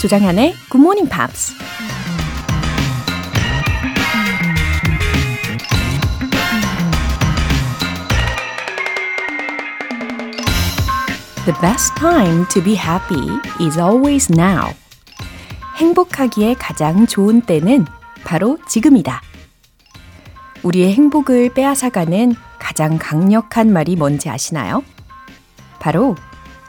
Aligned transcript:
조장현의 0.00 0.54
Good 0.70 0.78
Morning 0.78 1.10
Pops. 1.10 1.52
The 11.44 11.52
best 11.60 11.94
time 11.98 12.46
to 12.48 12.62
be 12.64 12.74
happy 12.74 13.28
is 13.60 13.78
always 13.78 14.32
now. 14.32 14.72
행복하기에 15.76 16.54
가장 16.54 17.06
좋은 17.06 17.42
때는 17.42 17.84
바로 18.24 18.56
지금이다. 18.66 19.20
우리의 20.62 20.94
행복을 20.94 21.52
빼앗아가는 21.52 22.34
가장 22.58 22.96
강력한 22.96 23.70
말이 23.70 23.96
뭔지 23.96 24.30
아시나요? 24.30 24.82
바로 25.78 26.16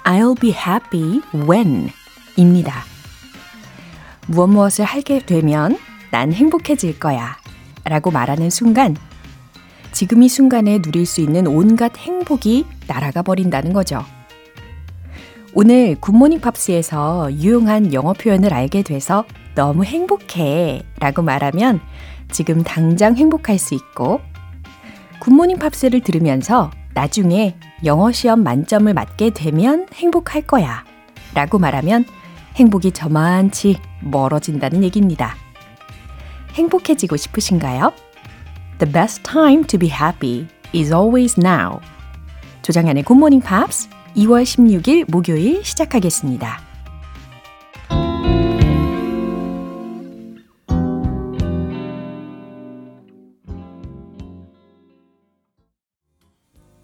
I'll 0.03 0.37
be 0.37 0.49
happy 0.49 1.21
when 1.47 1.89
입니다. 2.35 2.90
무엇 4.31 4.47
무엇을 4.47 4.85
하게 4.85 5.19
되면 5.19 5.77
난 6.09 6.31
행복해질 6.31 6.99
거야 6.99 7.37
라고 7.83 8.11
말하는 8.11 8.49
순간 8.49 8.95
지금 9.91 10.23
이 10.23 10.29
순간에 10.29 10.81
누릴 10.81 11.05
수 11.05 11.21
있는 11.21 11.47
온갖 11.47 11.97
행복이 11.97 12.65
날아가 12.87 13.21
버린다는 13.21 13.73
거죠. 13.73 14.03
오늘 15.53 15.95
굿모닝 15.99 16.39
팝스에서 16.39 17.33
유용한 17.33 17.93
영어 17.93 18.13
표현을 18.13 18.53
알게 18.53 18.83
돼서 18.83 19.25
너무 19.53 19.83
행복해 19.83 20.83
라고 20.99 21.21
말하면 21.21 21.81
지금 22.31 22.63
당장 22.63 23.17
행복할 23.17 23.57
수 23.57 23.73
있고 23.73 24.21
굿모닝 25.19 25.57
팝스를 25.57 25.99
들으면서 25.99 26.71
나중에 26.93 27.57
영어 27.83 28.13
시험 28.13 28.43
만점을 28.43 28.93
맞게 28.93 29.31
되면 29.31 29.87
행복할 29.93 30.41
거야 30.43 30.85
라고 31.33 31.59
말하면 31.59 32.05
행복이 32.55 32.91
저만치 32.91 33.77
멀어진다는 34.01 34.83
얘기입니다. 34.83 35.35
행복해지고 36.53 37.17
싶으신가요? 37.17 37.93
The 38.79 38.91
best 38.91 39.23
time 39.23 39.63
to 39.67 39.79
be 39.79 39.89
happy 39.89 40.47
is 40.73 40.93
always 40.93 41.39
now. 41.39 41.79
조정현의 42.61 43.03
굿모닝 43.03 43.41
팝스 43.41 43.89
2월 44.15 44.43
16일 44.43 45.09
목요일 45.09 45.63
시작하겠습니다. 45.63 46.70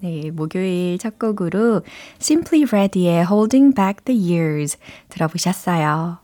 네, 0.08 0.32
목요일 0.32 0.98
첫 1.00 1.20
곡으로 1.20 1.82
Simply 2.22 2.64
Red의 2.64 3.26
Holding 3.26 3.76
Back 3.76 4.06
the 4.06 4.34
Years 4.34 4.78
들어보셨어요. 5.10 6.20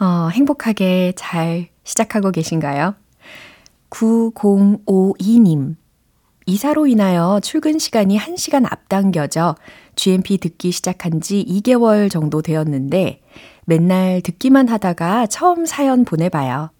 어, 0.00 0.28
행복하게 0.32 1.12
잘 1.16 1.68
시작하고 1.84 2.30
계신가요? 2.30 2.94
9052님. 3.90 5.76
이사로 6.46 6.86
인하여 6.86 7.40
출근 7.42 7.78
시간이 7.78 8.18
1시간 8.18 8.64
앞당겨져 8.70 9.54
GMP 9.96 10.38
듣기 10.38 10.72
시작한 10.72 11.20
지 11.20 11.44
2개월 11.46 12.10
정도 12.10 12.40
되었는데 12.40 13.20
맨날 13.66 14.22
듣기만 14.22 14.68
하다가 14.68 15.26
처음 15.26 15.66
사연 15.66 16.06
보내봐요. 16.06 16.70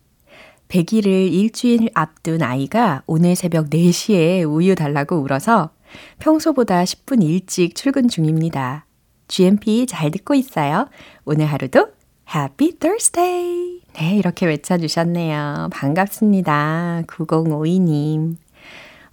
100일을 0.68 1.06
일주일 1.06 1.90
앞둔 1.92 2.42
아이가 2.42 3.02
오늘 3.06 3.36
새벽 3.36 3.68
4시에 3.68 4.50
우유 4.50 4.74
달라고 4.74 5.16
울어서 5.16 5.70
평소보다 6.18 6.84
10분 6.84 7.22
일찍 7.22 7.74
출근 7.74 8.08
중입니다. 8.08 8.86
GMP 9.28 9.86
잘 9.86 10.10
듣고 10.10 10.34
있어요. 10.34 10.88
오늘 11.24 11.46
하루도 11.46 11.88
Happy 12.34 12.72
Thursday! 12.78 13.80
네, 13.94 14.16
이렇게 14.16 14.46
외쳐주셨네요. 14.46 15.68
반갑습니다. 15.72 17.02
9052님. 17.06 18.36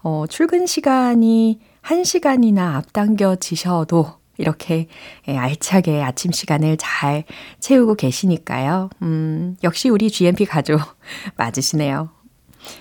어, 0.04 0.26
출근 0.28 0.66
시간이 0.66 1.60
1시간이나 1.84 2.76
앞당겨지셔도 2.76 4.18
이렇게 4.38 4.88
예, 5.28 5.38
알차게 5.38 6.04
아침 6.04 6.32
시간을 6.32 6.78
잘 6.78 7.24
채우고 7.60 7.96
계시니까요. 7.96 8.90
음, 9.02 9.58
역시 9.64 9.90
우리 9.90 10.10
GMP 10.10 10.46
가족 10.46 10.80
맞으시네요. 11.38 12.10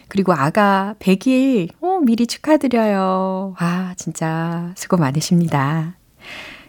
그리고 0.09 0.33
아가 0.33 0.95
100일, 0.99 1.71
어, 1.81 2.01
미리 2.05 2.27
축하드려요. 2.27 3.55
와, 3.61 3.95
진짜 3.97 4.73
수고 4.77 4.97
많으십니다. 4.97 5.97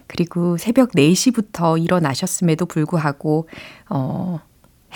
그리고 0.07 0.57
새벽 0.57 0.91
4시부터 0.91 1.81
일어나셨음에도 1.83 2.66
불구하고, 2.66 3.50
어, 3.89 4.39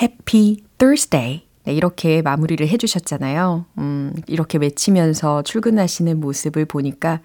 해피 0.01 0.63
Thursday. 0.77 1.45
네, 1.63 1.73
이렇게 1.73 2.21
마무리를 2.21 2.67
해주셨잖아요. 2.67 3.65
음, 3.77 4.13
이렇게 4.27 4.57
외치면서 4.57 5.43
출근하시는 5.43 6.19
모습을 6.19 6.65
보니까 6.65 7.19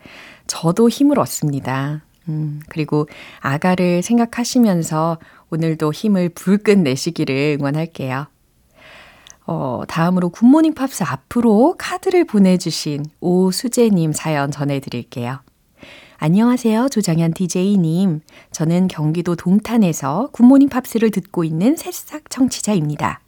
저도 0.46 0.90
힘을 0.90 1.18
얻습니다. 1.18 2.04
음, 2.28 2.60
그리고 2.68 3.08
아가를 3.40 4.02
생각하시면서 4.02 5.18
오늘도 5.50 5.92
힘을 5.92 6.28
불끈 6.30 6.82
내시기를 6.82 7.56
응원할게요. 7.58 8.26
어, 9.46 9.82
다음으로 9.86 10.30
굿모닝 10.30 10.74
팝스 10.74 11.04
앞으로 11.04 11.76
카드를 11.78 12.24
보내주신 12.24 13.04
오수재님 13.20 14.12
사연 14.12 14.50
전해드릴게요. 14.50 15.40
안녕하세요. 16.18 16.88
조정현 16.88 17.34
DJ님. 17.34 18.20
저는 18.50 18.88
경기도 18.88 19.36
동탄에서 19.36 20.30
굿모닝 20.32 20.68
팝스를 20.68 21.10
듣고 21.10 21.44
있는 21.44 21.76
새싹 21.76 22.30
청취자입니다. 22.30 23.20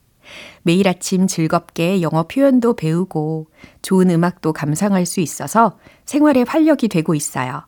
매일 0.63 0.89
아침 0.89 1.27
즐겁게 1.27 2.03
영어 2.03 2.25
표현도 2.25 2.75
배우고 2.77 3.49
좋은 3.83 4.11
음악도 4.11 4.53
감상할 4.53 5.07
수 5.07 5.21
있어서 5.21 5.79
생활에 6.07 6.45
활력이 6.47 6.89
되고 6.89 7.15
있어요. 7.15 7.67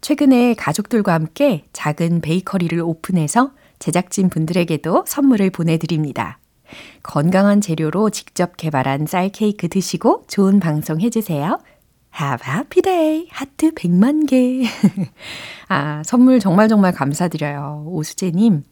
최근에 0.00 0.54
가족들과 0.54 1.14
함께 1.14 1.64
작은 1.72 2.20
베이커리를 2.20 2.78
오픈해서 2.80 3.52
제작진 3.78 4.28
분들에게도 4.28 5.04
선물을 5.06 5.50
보내드립니다. 5.50 6.39
건강한 7.02 7.60
재료로 7.60 8.10
직접 8.10 8.56
개발한 8.56 9.06
쌀 9.06 9.28
케이크 9.30 9.68
드시고 9.68 10.24
좋은 10.28 10.60
방송 10.60 11.00
해주세요. 11.00 11.58
Have 12.18 12.46
a 12.46 12.54
happy 12.54 12.82
day. 12.82 13.28
하트 13.30 13.70
100만 13.72 14.28
개. 14.28 14.64
아, 15.68 16.02
선물 16.04 16.40
정말 16.40 16.68
정말 16.68 16.92
감사드려요. 16.92 17.84
오수재님. 17.86 18.64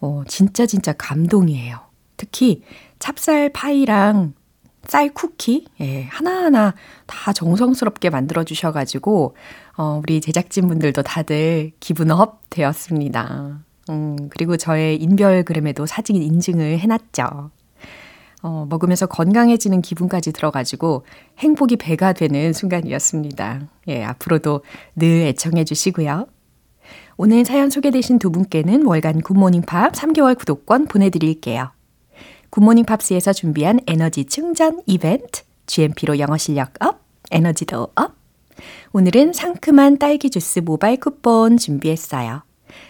어, 0.00 0.22
진짜 0.28 0.66
진짜 0.66 0.92
감동이에요. 0.92 1.78
특히 2.16 2.62
찹쌀 2.98 3.50
파이랑 3.52 4.34
쌀 4.86 5.12
쿠키, 5.14 5.66
예, 5.80 6.04
하나하나 6.04 6.74
다 7.06 7.32
정성스럽게 7.32 8.10
만들어 8.10 8.44
주셔가지고, 8.44 9.34
어, 9.76 10.00
우리 10.02 10.20
제작진분들도 10.20 11.02
다들 11.02 11.72
기분 11.80 12.10
up 12.10 12.42
되었습니다. 12.50 13.60
음, 13.90 14.28
그리고 14.30 14.56
저의 14.56 14.96
인별그램에도 14.96 15.86
사진 15.86 16.16
인증을 16.16 16.78
해놨죠. 16.78 17.50
어, 18.42 18.66
먹으면서 18.68 19.06
건강해지는 19.06 19.80
기분까지 19.80 20.32
들어가지고 20.32 21.06
행복이 21.38 21.76
배가 21.76 22.12
되는 22.12 22.52
순간이었습니다. 22.52 23.68
예, 23.88 24.04
앞으로도 24.04 24.62
늘 24.96 25.22
애청해 25.28 25.64
주시고요. 25.64 26.26
오늘 27.16 27.44
사연 27.44 27.70
소개되신 27.70 28.18
두 28.18 28.30
분께는 28.30 28.84
월간 28.84 29.22
굿모닝 29.22 29.62
팝 29.62 29.92
3개월 29.92 30.36
구독권 30.36 30.86
보내드릴게요. 30.86 31.70
굿모닝 32.50 32.84
팝스에서 32.84 33.32
준비한 33.32 33.80
에너지 33.86 34.26
충전 34.26 34.82
이벤트, 34.86 35.42
GMP로 35.66 36.18
영어 36.18 36.36
실력 36.36 36.72
up, 36.84 37.00
에너지도 37.30 37.88
up. 37.94 38.12
오늘은 38.92 39.32
상큼한 39.32 39.98
딸기 39.98 40.28
주스 40.28 40.60
모바일 40.60 41.00
쿠폰 41.00 41.56
준비했어요. 41.56 42.42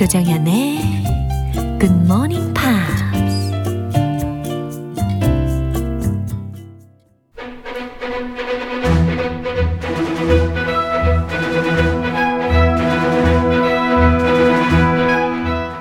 조정연의 0.00 0.78
Good 1.78 1.94
Morning 2.06 2.54
Pops. 2.54 3.02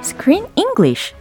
Screen 0.04 0.46
English 0.58 1.14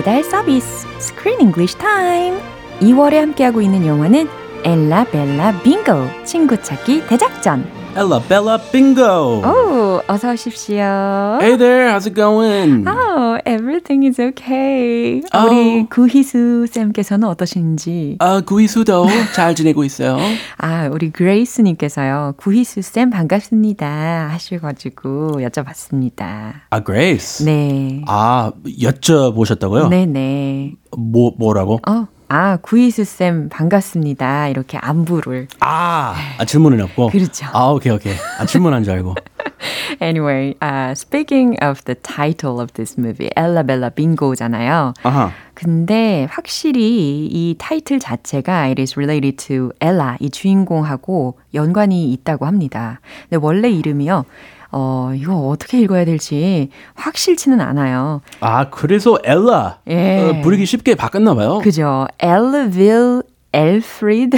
배달 0.00 0.24
서비스 0.24 0.86
Screen 0.98 1.42
English 1.42 1.76
Time. 1.76 2.38
2월에 2.80 3.16
함께하고 3.16 3.60
있는 3.60 3.84
영화는 3.86 4.26
엘라 4.64 5.04
벨라 5.04 5.60
빙고 5.60 6.24
친구 6.24 6.56
찾기 6.56 7.06
대작전. 7.06 7.66
Ella 7.94 8.18
Bella 8.26 8.58
Bingo. 8.72 9.42
오, 9.44 9.79
어서 10.10 10.32
오십시오. 10.32 11.38
Hey 11.40 11.56
there, 11.56 11.88
how's 11.88 12.04
it 12.04 12.16
going? 12.16 12.84
Oh, 12.84 13.38
everything 13.46 14.04
is 14.04 14.20
okay. 14.20 15.22
Oh. 15.32 15.46
우리 15.46 15.86
크리스 15.88 16.66
쌤께서는 16.66 17.28
어떠신지? 17.28 18.16
아, 18.18 18.40
크리스도 18.40 19.06
잘 19.36 19.54
지내고 19.54 19.84
있어요. 19.84 20.18
아, 20.58 20.88
우리 20.90 21.10
그레이스 21.10 21.60
님께서요. 21.60 22.34
크리스 22.38 22.82
쌤 22.82 23.10
반갑습니다 23.10 23.86
하셔가지고 24.32 25.42
여쭤봤습니다. 25.42 26.54
아, 26.70 26.80
Grace. 26.84 27.46
네. 27.46 28.02
아, 28.08 28.50
여쭤보셨다고요? 28.66 29.90
네네. 29.90 30.72
뭐, 30.98 31.34
뭐라고? 31.38 31.78
어, 31.86 32.08
아, 32.26 32.56
크리스 32.56 33.04
쌤 33.04 33.48
반갑습니다. 33.48 34.48
이렇게 34.48 34.76
안부를. 34.76 35.46
아, 35.60 36.16
아 36.36 36.44
질문은 36.44 36.80
없고. 36.80 37.10
그렇죠. 37.10 37.46
아, 37.52 37.68
오케이, 37.68 37.92
오케이. 37.92 38.14
아, 38.40 38.44
질문한 38.44 38.82
줄 38.82 38.94
알고. 38.94 39.14
Anyway, 40.00 40.56
uh, 40.60 40.94
speaking 40.94 41.56
of 41.62 41.84
the 41.84 41.94
title 41.94 42.60
of 42.60 42.72
this 42.74 42.96
movie, 42.98 43.30
Ella 43.36 43.62
Bella 43.62 43.90
Bingo잖아요. 43.90 44.94
아하. 45.02 45.32
근데 45.54 46.26
확실히 46.30 47.26
이 47.26 47.54
타이틀 47.58 47.98
자체가 47.98 48.62
it 48.70 48.80
is 48.80 48.94
related 48.96 49.36
to 49.36 49.72
Ella, 49.80 50.16
이 50.20 50.30
주인공하고 50.30 51.38
연관이 51.54 52.12
있다고 52.12 52.46
합니다. 52.46 53.00
근데 53.28 53.36
원래 53.44 53.68
이름이요. 53.70 54.24
어, 54.72 55.12
이거 55.16 55.48
어떻게 55.48 55.80
읽어야 55.80 56.04
될지 56.04 56.70
확실치는 56.94 57.60
않아요. 57.60 58.22
아, 58.40 58.70
그래서 58.70 59.18
엘라. 59.24 59.78
예. 59.88 60.20
어, 60.20 60.40
부르기 60.42 60.64
쉽게 60.64 60.94
바꿨나 60.94 61.34
봐요. 61.34 61.58
그죠? 61.58 62.06
엘르빌 62.20 63.22
엘프리드 63.52 64.36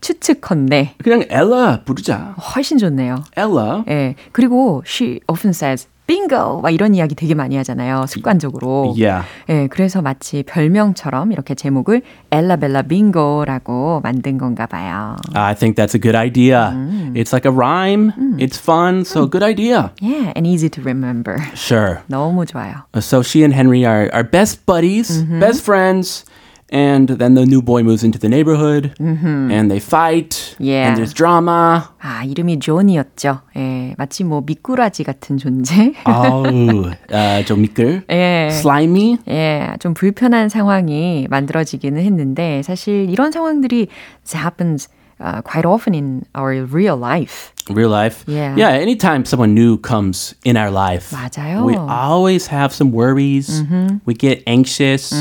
추측컨대 0.00 0.94
그냥 1.02 1.24
엘라 1.28 1.82
부르자. 1.84 2.34
훨씬 2.54 2.78
좋네요. 2.78 3.24
엘라. 3.36 3.84
예. 3.88 4.14
그리고 4.32 4.82
she 4.86 5.20
often 5.28 5.50
says 5.50 5.86
bingo 6.06 6.60
막 6.60 6.70
이런 6.70 6.92
이야기 6.96 7.14
되게 7.14 7.34
많이 7.34 7.56
하잖아요. 7.56 8.06
습관적으로. 8.08 8.96
Yeah. 8.98 9.24
예, 9.48 9.68
그래서 9.68 10.02
마치 10.02 10.42
별명처럼 10.42 11.30
이렇게 11.30 11.54
제목을 11.54 12.02
엘라벨라 12.32 12.82
빙고라고 12.82 14.00
만든 14.02 14.36
건가 14.36 14.66
봐요. 14.66 15.14
I 15.34 15.54
think 15.54 15.76
that's 15.76 15.94
a 15.94 16.00
good 16.00 16.16
idea. 16.16 16.74
It's 17.14 17.32
like 17.32 17.46
a 17.46 17.52
rhyme. 17.54 18.12
It's 18.40 18.58
fun, 18.58 19.04
so 19.04 19.28
good 19.28 19.44
idea. 19.44 19.92
Yeah, 20.00 20.32
and 20.34 20.48
easy 20.48 20.68
to 20.70 20.82
remember. 20.82 21.38
Sure. 21.54 22.00
너무 22.08 22.44
좋아요. 22.44 22.82
So 22.98 23.22
she 23.22 23.44
and 23.44 23.54
Henry 23.54 23.84
are, 23.86 24.10
are 24.12 24.24
best 24.24 24.66
buddies, 24.66 25.22
best 25.38 25.62
friends. 25.62 26.24
And 26.72 27.08
then 27.08 27.34
the 27.34 27.44
new 27.44 27.62
boy 27.62 27.82
moves 27.82 28.04
into 28.04 28.18
the 28.18 28.28
neighborhood 28.28 28.94
and 29.00 29.70
they 29.70 29.80
fight. 29.80 30.54
Yeah. 30.60 30.88
And 30.88 30.96
there's 30.96 31.12
drama. 31.12 31.88
아, 32.00 32.22
이름이 32.24 32.60
존이었죠. 32.60 33.40
예, 33.56 33.94
마치 33.98 34.22
뭐 34.22 34.40
미꾸라지 34.40 35.02
같은 35.02 35.36
존재. 35.36 35.94
아우, 36.04 36.90
아, 37.10 37.42
좀 37.44 37.62
미끌. 37.62 38.04
예. 38.08 38.48
Slimy. 38.52 39.18
예, 39.28 39.74
좀 39.80 39.94
불편한 39.94 40.48
상황이 40.48 41.26
만들어지기는 41.28 42.00
했는데 42.00 42.62
사실 42.62 43.08
이런 43.10 43.32
상황들이 43.32 43.88
happens 44.32 44.88
uh, 45.20 45.42
quite 45.42 45.66
often 45.66 45.92
in 45.92 46.22
our 46.34 46.64
real 46.64 46.96
life. 46.96 47.52
Real 47.68 47.90
life. 47.90 48.24
Yeah. 48.26 48.56
Yeah, 48.56 48.70
anytime 48.70 49.24
someone 49.24 49.54
new 49.54 49.76
comes 49.78 50.34
in 50.44 50.56
our 50.56 50.70
life, 50.70 51.10
맞아요. 51.14 51.64
we 51.64 51.76
always 51.76 52.46
have 52.48 52.72
some 52.72 52.90
worries. 52.90 53.62
We 54.06 54.14
get 54.14 54.42
anxious. 54.46 55.12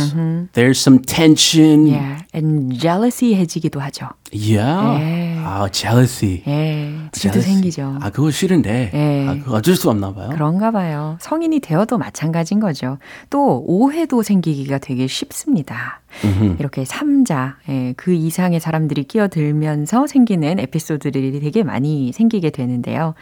There's 0.54 0.80
some 0.80 1.00
tension. 1.00 1.88
Yeah, 1.88 2.22
and 2.34 2.74
jealousy해지기도 2.80 3.80
하죠. 3.82 4.10
Yeah. 4.32 5.00
예. 5.02 5.40
아, 5.44 5.68
jealousy. 5.72 6.44
예, 6.46 7.10
Jealousy. 7.12 7.42
생기죠. 7.42 7.98
아, 8.02 8.12
그거 8.12 8.30
싫은데. 8.30 8.92
예. 8.94 9.28
아, 9.28 9.34
그거 9.34 9.56
어쩔 9.56 9.76
수 9.76 9.90
없나 9.90 10.14
봐요. 10.14 10.30
그런가 10.32 10.70
봐요. 10.70 11.18
성인이 11.22 11.60
되어도 11.62 11.98
마찬가지인 11.98 12.60
거죠. 12.60 13.00
또 13.32 13.64
오해도 13.66 14.22
생기기가 14.22 14.78
되게 14.78 15.08
쉽습니다. 15.08 16.02
이렇게 16.60 16.86
삼자, 16.86 17.58
예, 17.70 17.94
그 17.96 18.14
이상의 18.14 18.60
사람들이 18.60 19.04
끼어들면서 19.04 20.08
생기는 20.08 20.60
에피소드들이 20.60 21.40
되게 21.40 21.64
많이 21.64 22.12
생기 22.14 22.29
게 22.30 22.50
되는데요. 22.52 23.16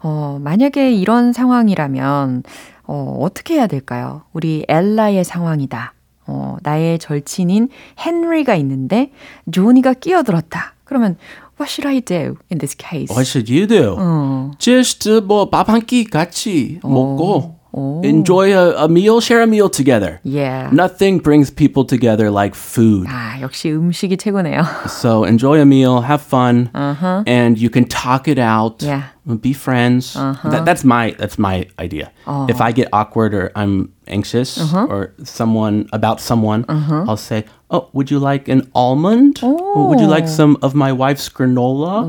어, 0.00 0.38
만약에 0.40 0.92
이런 0.92 1.32
상황이라면 1.32 2.42
어, 2.84 3.18
어떻게 3.20 3.54
해야 3.54 3.66
될까요? 3.66 4.22
우리 4.32 4.64
엘라의 4.68 5.24
상황이다. 5.24 5.92
어, 6.28 6.56
나의 6.62 6.98
절친인 6.98 7.68
헨리가 7.98 8.54
있는데 8.56 9.10
조니가 9.50 9.94
끼어들었다. 9.94 10.74
그러면 10.84 11.16
what 11.60 11.70
should 11.70 11.86
I 11.88 12.00
do 12.00 12.36
in 12.50 12.58
this 12.58 12.76
case? 12.78 13.12
What 13.14 13.26
should 13.28 13.52
you 13.52 13.66
do? 13.66 13.96
어, 13.98 14.50
Just 14.58 15.08
뭐 15.26 15.50
밥 15.50 15.68
한 15.68 15.80
끼 15.84 16.04
같이 16.04 16.78
먹고 16.82 17.55
오. 17.75 18.01
enjoy 18.03 18.53
a, 18.53 18.85
a 18.85 18.87
meal, 18.89 19.21
share 19.21 19.41
a 19.41 19.47
meal 19.47 19.69
together. 19.69 20.19
yeah. 20.23 20.69
Nothing 20.73 21.19
brings 21.19 21.49
people 21.49 21.85
together 21.85 22.29
like 22.29 22.53
food. 22.55 23.07
아, 23.07 23.39
역시 23.41 23.71
음식이 23.71 24.17
최고네요. 24.17 24.63
So 24.89 25.23
enjoy 25.23 25.59
a 25.61 25.65
meal, 25.65 26.01
have 26.01 26.21
fun, 26.21 26.69
Uh-huh. 26.73 27.23
and 27.25 27.57
you 27.57 27.69
can 27.69 27.85
talk 27.85 28.27
it 28.27 28.37
out. 28.39 28.81
Yeah. 28.83 29.03
Be 29.39 29.53
friends. 29.53 30.15
That, 30.43 30.65
that's 30.65 30.83
my 30.83 31.15
that's 31.17 31.37
my 31.37 31.67
idea. 31.79 32.11
Oh. 32.27 32.47
If 32.49 32.59
I 32.59 32.71
get 32.73 32.89
awkward 32.91 33.33
or 33.33 33.51
I'm 33.55 33.93
anxious 34.07 34.57
Uh-huh. 34.57 34.87
or 34.89 35.13
someone 35.23 35.87
about 35.93 36.19
someone, 36.19 36.65
I'll 36.67 37.15
say, 37.21 37.45
"Oh, 37.68 37.88
would 37.94 38.10
you 38.10 38.20
like 38.22 38.50
an 38.52 38.68
almond? 38.74 39.40
Or 39.42 39.88
Would 39.88 40.00
you 40.00 40.08
like 40.08 40.28
some 40.28 40.56
of 40.62 40.74
my 40.74 40.92
wife's 40.92 41.28
granola?" 41.28 42.06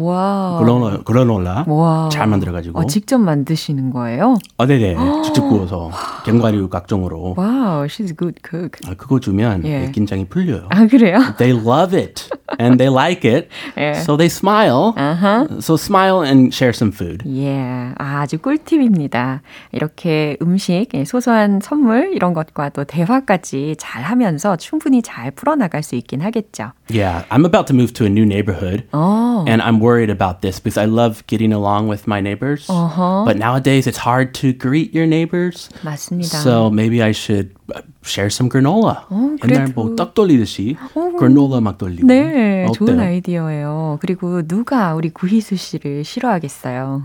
granola, 0.59 1.03
granola. 1.03 1.65
와. 1.67 2.09
잘 2.11 2.27
만들어가지고. 2.27 2.79
어, 2.79 2.85
직접 2.85 3.17
만드시는 3.17 3.89
거예요? 3.91 4.35
아, 4.57 4.65
네네. 4.65 4.95
직접 5.23 5.47
구워서 5.47 5.89
견과류 6.25 6.69
각종으로. 6.69 7.35
와우, 7.37 7.85
she's 7.85 8.09
a 8.11 8.15
good 8.15 8.39
cook. 8.47 8.79
아, 8.87 8.93
그거 8.95 9.19
주면 9.19 9.63
예. 9.65 9.89
긴장이 9.91 10.25
풀려요. 10.25 10.67
아, 10.69 10.85
그래요? 10.87 11.19
They 11.37 11.57
love 11.57 11.97
it 11.97 12.29
and 12.59 12.77
they 12.77 12.93
like 12.93 13.25
it. 13.29 13.47
예. 13.77 13.93
So 13.95 14.17
they 14.17 14.27
smile. 14.29 14.93
Uh-huh. 14.97 15.47
So 15.59 15.75
smile 15.75 16.21
and 16.23 16.53
share 16.53 16.73
some 16.75 16.91
food. 16.93 17.23
예, 17.27 17.93
아, 17.97 18.21
아주 18.21 18.37
꿀팁입니다. 18.39 19.41
이렇게 19.71 20.37
음식, 20.41 20.87
예, 20.93 21.05
소소한 21.05 21.59
선물 21.61 22.11
이런 22.13 22.33
것과 22.33 22.69
또 22.69 22.83
대화까지 22.83 23.75
잘 23.79 24.03
하면서 24.03 24.55
충분히 24.57 25.01
잘 25.01 25.31
풀어 25.31 25.46
나갈 25.56 25.82
수 25.82 25.94
있긴 25.96 26.20
하겠죠. 26.20 26.72
Yeah, 26.88 27.24
I'm 27.30 27.44
about 27.44 27.66
to 27.68 27.74
move 27.74 27.92
to 27.94 28.04
a 28.04 28.08
new 28.08 28.24
neighborhood. 28.24 28.84
어, 28.92 29.44
And 29.46 29.62
I'm 29.62 29.78
worried 29.80 30.10
about 30.10 30.40
this 30.42 30.58
because 30.60 30.76
I 30.76 30.86
love 30.86 31.22
getting 31.26 31.52
along 31.52 31.88
with 31.88 32.06
my 32.06 32.20
neighbors. 32.20 32.66
Uh-huh. 32.68 33.24
But 33.24 33.36
nowadays 33.36 33.86
it's 33.86 33.98
hard 33.98 34.34
to 34.42 34.52
greet 34.52 34.92
your 34.94 35.06
neighbors. 35.06 35.68
맞습니다. 35.82 36.42
So 36.42 36.70
maybe 36.70 37.02
I 37.02 37.12
should 37.12 37.54
uh, 37.74 37.82
share 38.07 38.27
some 38.31 38.49
granola. 38.49 39.05
어, 39.09 39.35
옛날 39.43 39.65
그래도- 39.65 39.73
뭐떡 39.75 40.13
돌리듯이 40.13 40.75
granola 41.19 41.59
막 41.61 41.77
돌리고. 41.77 42.07
네, 42.07 42.65
좋은 42.73 42.93
어때요? 42.95 43.01
아이디어예요. 43.07 43.97
그리고 44.01 44.41
누가 44.47 44.93
우리 44.95 45.09
구희수 45.09 45.55
씨를 45.55 46.03
싫어하겠어요. 46.03 47.03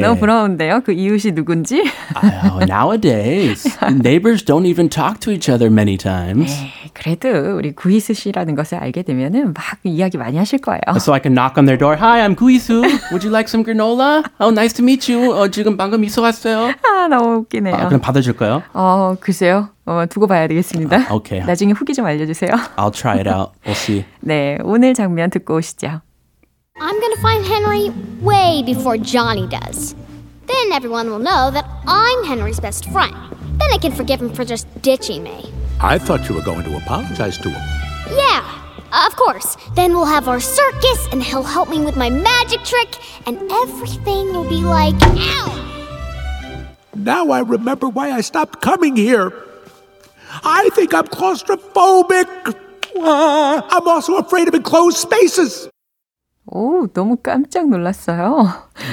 너무 0.00 0.20
부러운데요? 0.20 0.80
그 0.84 0.92
이웃이 0.92 1.32
누군지? 1.34 1.82
Oh, 2.22 2.64
nowadays, 2.64 3.66
neighbors 3.82 4.44
don't 4.44 4.66
even 4.66 4.88
talk 4.88 5.18
to 5.20 5.30
each 5.32 5.50
other 5.50 5.70
many 5.70 5.96
times. 5.96 6.52
에이, 6.52 6.81
그래도 7.02 7.56
우리 7.56 7.72
구희수 7.74 8.14
씨라는 8.14 8.54
것을 8.54 8.78
알게 8.78 9.02
되면은 9.02 9.54
막 9.54 9.64
이야기 9.82 10.18
많이 10.18 10.38
하실 10.38 10.60
거예요. 10.60 10.80
So 10.94 11.12
I 11.12 11.20
can 11.20 11.34
knock 11.34 11.58
on 11.58 11.66
their 11.66 11.76
door. 11.76 11.96
Hi, 11.98 12.20
I'm 12.24 12.36
Guisu. 12.36 12.82
Would 13.10 13.26
you 13.26 13.32
like 13.32 13.48
some 13.48 13.64
granola? 13.64 14.22
Oh, 14.38 14.50
nice 14.50 14.72
to 14.74 14.84
meet 14.84 15.10
you. 15.10 15.32
어, 15.34 15.48
지금 15.48 15.76
방금 15.76 16.04
이사 16.04 16.22
왔어요. 16.22 16.72
아, 16.86 17.08
너무 17.08 17.40
웃기네요. 17.40 17.74
아, 17.74 17.88
그럼 17.88 18.00
받아줄까요? 18.00 18.62
어, 18.72 19.16
글쎄요. 19.18 19.70
어, 19.84 20.04
두고 20.08 20.28
봐야 20.28 20.46
되겠습니다. 20.46 21.08
아, 21.10 21.14
오케이. 21.14 21.40
나중에 21.40 21.72
후기 21.72 21.92
좀 21.92 22.06
알려주세요. 22.06 22.52
I'll 22.76 22.92
try 22.92 23.18
it 23.18 23.28
out. 23.28 23.50
We'll 23.66 23.72
see. 23.72 24.04
네, 24.20 24.58
오늘 24.62 24.94
장면 24.94 25.30
듣고 25.30 25.56
오시죠. 25.56 26.02
I'm 26.78 27.00
gonna 27.00 27.18
find 27.18 27.44
Henry 27.44 27.90
way 28.22 28.62
before 28.64 28.96
Johnny 28.96 29.48
does. 29.48 29.96
Then 30.46 30.70
everyone 30.70 31.10
will 31.10 31.18
know 31.18 31.50
that 31.50 31.66
I'm 31.84 32.22
Henry's 32.22 32.60
best 32.60 32.88
friend. 32.90 33.12
Then 33.58 33.70
I 33.74 33.78
can 33.78 33.90
forgive 33.90 34.22
him 34.22 34.30
for 34.30 34.46
just 34.46 34.68
ditching 34.82 35.24
me. 35.24 35.50
I 35.81 35.97
thought 35.97 36.27
you 36.27 36.35
were 36.35 36.41
going 36.41 36.63
to 36.63 36.77
apologize 36.77 37.37
to 37.39 37.49
him. 37.49 37.61
Yeah, 38.15 38.41
of 39.07 39.15
course. 39.15 39.57
Then 39.75 39.93
we'll 39.93 40.05
have 40.05 40.27
our 40.27 40.39
circus, 40.39 41.07
and 41.11 41.21
he'll 41.21 41.43
help 41.43 41.69
me 41.69 41.79
with 41.83 41.95
my 41.95 42.09
magic 42.09 42.63
trick, 42.63 42.97
and 43.25 43.37
everything 43.51 44.33
will 44.33 44.47
be 44.47 44.61
like, 44.61 44.95
ow! 45.01 45.53
Now 46.95 47.29
I 47.29 47.41
remember 47.41 47.89
why 47.89 48.11
I 48.11 48.21
stopped 48.21 48.61
coming 48.61 48.95
here. 48.95 49.31
I 50.43 50.69
think 50.73 50.93
I'm 50.93 51.05
claustrophobic. 51.07 52.27
Uh, 52.97 53.61
I'm 53.69 53.87
also 53.87 54.17
afraid 54.17 54.47
of 54.47 54.55
enclosed 54.55 54.97
spaces. 54.97 55.69
오, 56.49 56.87
너무 56.87 57.17
깜짝 57.17 57.67
놀랐어요. 57.67 58.47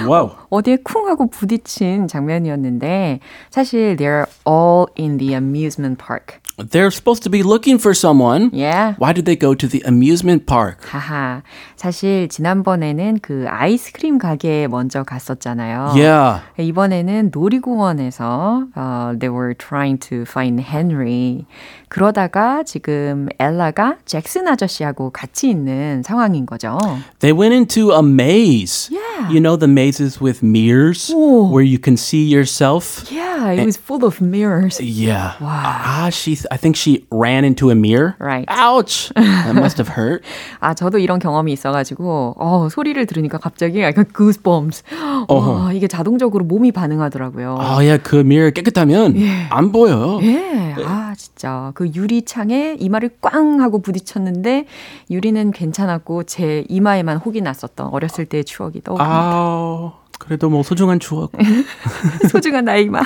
Whoa. 0.06 0.36
어디에 0.50 0.78
쿵 0.84 1.06
하고 1.08 1.28
부딪힌 1.30 2.08
장면이었는데 2.08 3.20
사실 3.50 3.96
they're 3.96 4.26
all 4.44 4.88
in 4.98 5.18
the 5.18 5.34
amusement 5.34 5.98
park. 5.98 6.40
They're 6.59 6.91
supposed 6.91 7.23
to 7.23 7.29
be 7.29 7.41
looking 7.41 7.79
for 7.79 7.93
someone. 7.93 8.49
Yeah. 8.53 8.95
Why 8.97 9.13
did 9.13 9.25
they 9.25 9.35
go 9.35 9.53
to 9.55 9.67
the 9.67 9.81
amusement 9.81 10.45
park? 10.45 10.83
하하. 10.85 11.41
사실 11.83 12.27
지난번에는 12.27 13.19
그 13.21 13.45
아이스크림 13.47 14.17
가게에 14.17 14.67
먼저 14.67 15.03
갔었잖아요. 15.03 15.93
Yeah. 15.95 16.41
이번에는 16.57 17.31
놀이공원에서 17.33 18.63
uh, 18.75 19.17
they 19.17 19.29
were 19.33 19.53
trying 19.53 19.97
to 20.09 20.23
find 20.23 20.59
Henry. 20.61 21.45
그러다가 21.87 22.63
지금 22.63 23.29
엘라가 23.39 23.95
잭슨 24.05 24.49
아저씨하고 24.49 25.11
같이 25.11 25.49
있는 25.49 26.03
상황인 26.03 26.45
거죠. 26.45 26.77
They 27.19 27.31
went 27.31 27.55
into 27.55 27.93
a 27.93 28.03
maze. 28.03 28.89
Yeah. 28.91 29.31
You 29.31 29.39
know 29.39 29.55
the 29.55 29.71
mazes 29.71 30.19
with 30.21 30.43
mirrors 30.43 31.09
Oh. 31.15 31.47
where 31.49 31.63
you 31.63 31.79
can 31.79 31.95
see 31.95 32.27
yourself? 32.27 33.09
Yeah, 33.09 33.53
it 33.53 33.65
was 33.65 33.77
full 33.77 34.03
of 34.03 34.19
mirrors. 34.21 34.81
Yeah. 34.83 35.31
Ah, 35.41 36.09
she 36.11 36.37
I 36.51 36.57
think 36.57 36.75
she 36.75 37.07
ran 37.09 37.45
into 37.45 37.69
a 37.71 37.75
mirror. 37.75 38.15
Right. 38.19 38.45
Ouch. 38.49 39.11
That 39.15 39.55
must 39.55 39.77
have 39.79 39.87
hurt. 39.95 40.23
아, 40.59 40.73
저도 40.75 40.99
이런 40.99 41.19
경험이 41.19 41.53
있어 41.53 41.68
가지고, 41.71 42.35
어, 42.37 42.67
소리를 42.69 43.03
들으니까 43.05 43.37
갑자기 43.37 43.81
약간 43.81 44.05
goosebumps. 44.15 44.83
와, 45.29 45.71
이게 45.73 45.87
자동적으로 45.87 46.45
몸이 46.45 46.71
반응하더라고요. 46.71 47.55
Oh 47.59 47.77
yeah, 47.79 48.01
그 48.03 48.17
mirror 48.17 48.51
깨끗하면 48.51 49.15
안 49.49 49.71
보여. 49.71 50.19
예, 50.23 50.75
아, 50.85 51.13
진짜. 51.17 51.71
그 51.75 51.89
유리창에 51.93 52.75
이마를 52.79 53.11
꽝 53.21 53.61
하고 53.61 53.81
부딪혔는데, 53.81 54.65
유리는 55.09 55.51
괜찮았고, 55.51 56.23
제 56.23 56.65
이마에만 56.69 57.17
혹이 57.17 57.41
났었던 57.41 57.87
어렸을 57.87 58.25
때의 58.25 58.45
추억이 58.45 58.81
떠오릅니다. 58.83 59.09
아, 59.11 59.93
그래도 60.19 60.49
뭐 60.49 60.63
소중한 60.63 60.99
추억. 60.99 61.31
소중한 62.29 62.65
나의 62.65 62.83
이마. 62.85 63.01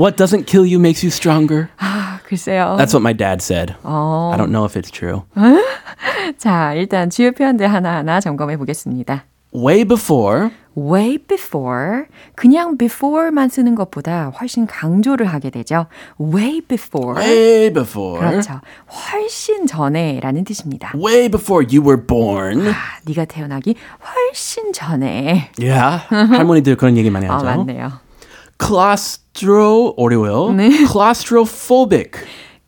What 0.00 0.16
doesn't 0.16 0.46
kill 0.46 0.64
you 0.66 0.78
makes 0.80 1.04
you 1.04 1.10
stronger. 1.10 1.68
아, 1.78 2.01
글쎄요. 2.32 2.76
That's 2.78 2.94
what 2.94 3.02
my 3.02 3.12
dad 3.12 3.42
said. 3.42 3.74
I 3.84 4.36
don't 4.38 4.48
know 4.52 4.64
if 4.64 4.74
it's 4.74 4.90
true. 4.90 5.24
자, 6.38 6.72
일단 6.72 7.10
주요 7.10 7.30
표현들 7.30 7.70
하나하나 7.70 8.20
점검해 8.20 8.56
보겠습니다. 8.56 9.26
Way 9.54 9.84
before, 9.84 10.48
way 10.74 11.18
before 11.18 12.04
그냥 12.34 12.78
before만 12.78 13.50
쓰는 13.50 13.74
것보다 13.74 14.32
훨씬 14.40 14.66
강조를 14.66 15.26
하게 15.26 15.50
되죠. 15.50 15.88
way 16.18 16.62
before 16.62 17.20
way 17.20 17.70
before, 17.70 18.18
그렇죠. 18.18 18.62
훨씬 18.88 19.66
전에라는 19.66 20.44
뜻입니다. 20.44 20.92
way 20.96 21.28
before 21.28 21.66
you 21.70 21.86
were 21.86 22.00
born. 22.02 22.66
아, 22.66 22.74
네가 23.04 23.26
태어나기 23.26 23.76
훨씬 24.00 24.72
전에. 24.72 25.50
Yeah, 25.60 26.06
할머니들 26.08 26.76
그런 26.76 26.96
얘기 26.96 27.10
많이 27.10 27.26
아, 27.26 27.34
하죠. 27.34 27.44
맞네요. 27.44 27.92
Claustro 28.58 29.94
어려워요. 29.96 30.54
claustrophobic. 30.90 32.10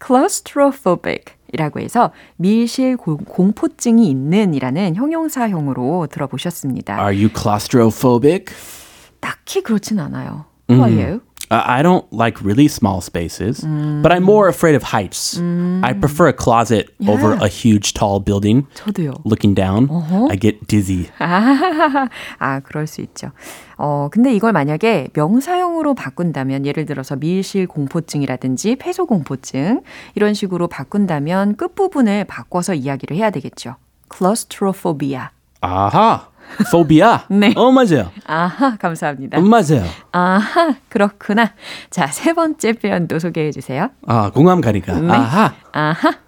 claustrophobic 0.05 1.35
이라고 1.53 1.81
해서 1.81 2.11
밀실 2.37 2.97
고- 2.97 3.17
공포증이 3.17 4.09
있는 4.11 4.55
이라는 4.55 4.97
형용사형으로 4.97 6.09
들어보셨습니다. 6.11 6.95
Are 7.01 7.17
you 7.17 7.29
claustrophobic? 7.33 8.47
딱히 9.21 9.63
그렇진 9.63 9.99
않아요. 10.01 10.47
How 10.69 10.85
are 10.91 11.03
you? 11.05 11.21
Uh, 11.51 11.63
I 11.63 11.83
don't 11.83 12.11
like 12.11 12.41
really 12.41 12.69
small 12.69 13.01
spaces, 13.03 13.61
but 14.03 14.11
I'm 14.11 14.23
more 14.25 14.49
afraid 14.49 14.75
of 14.75 14.83
heights. 14.83 15.39
I 15.83 15.93
prefer 15.93 16.29
a 16.29 16.33
closet 16.33 16.89
over 17.07 17.35
a 17.35 17.49
huge 17.49 17.93
tall 17.93 18.19
building. 18.19 18.67
저도요. 18.75 19.13
Looking 19.25 19.55
down, 19.55 19.89
I 20.31 20.37
get 20.41 20.67
dizzy. 20.67 21.11
아, 21.19 22.09
아, 22.39 22.61
그럴 22.61 22.87
수 22.87 23.03
있죠. 23.03 23.33
어, 23.77 24.09
근데 24.11 24.33
이걸 24.35 24.53
만약에 24.53 25.09
명사형으로 25.13 25.95
바꾼다면, 25.95 26.65
예를 26.65 26.87
들어서 26.87 27.15
밀실 27.17 27.67
공포증이라든지 27.67 28.77
폐소 28.77 29.05
공포증, 29.05 29.83
이런 30.15 30.33
식으로 30.33 30.69
바꾼다면 30.69 31.57
끝부분을 31.57 32.25
바꿔서 32.25 32.73
이야기를 32.73 33.17
해야 33.17 33.31
되겠죠. 33.31 33.77
claustrophobia. 34.11 35.29
아하, 35.61 36.29
phobia. 36.71 37.21
네. 37.31 37.53
어 37.57 37.71
맞아요. 37.71 38.11
아하, 38.27 38.77
감사합니다. 38.77 39.39
음, 39.39 39.49
맞아요. 39.49 39.85
아하, 40.13 40.75
그렇구나. 40.89 41.53
자, 41.91 42.07
세 42.07 42.33
번째 42.33 42.73
표현도 42.73 43.19
소개해 43.19 43.51
주세요. 43.53 43.91
아 44.07 44.31
공감 44.31 44.61
가니까. 44.61 44.95
아하. 44.95 45.53
아하. 45.73 46.24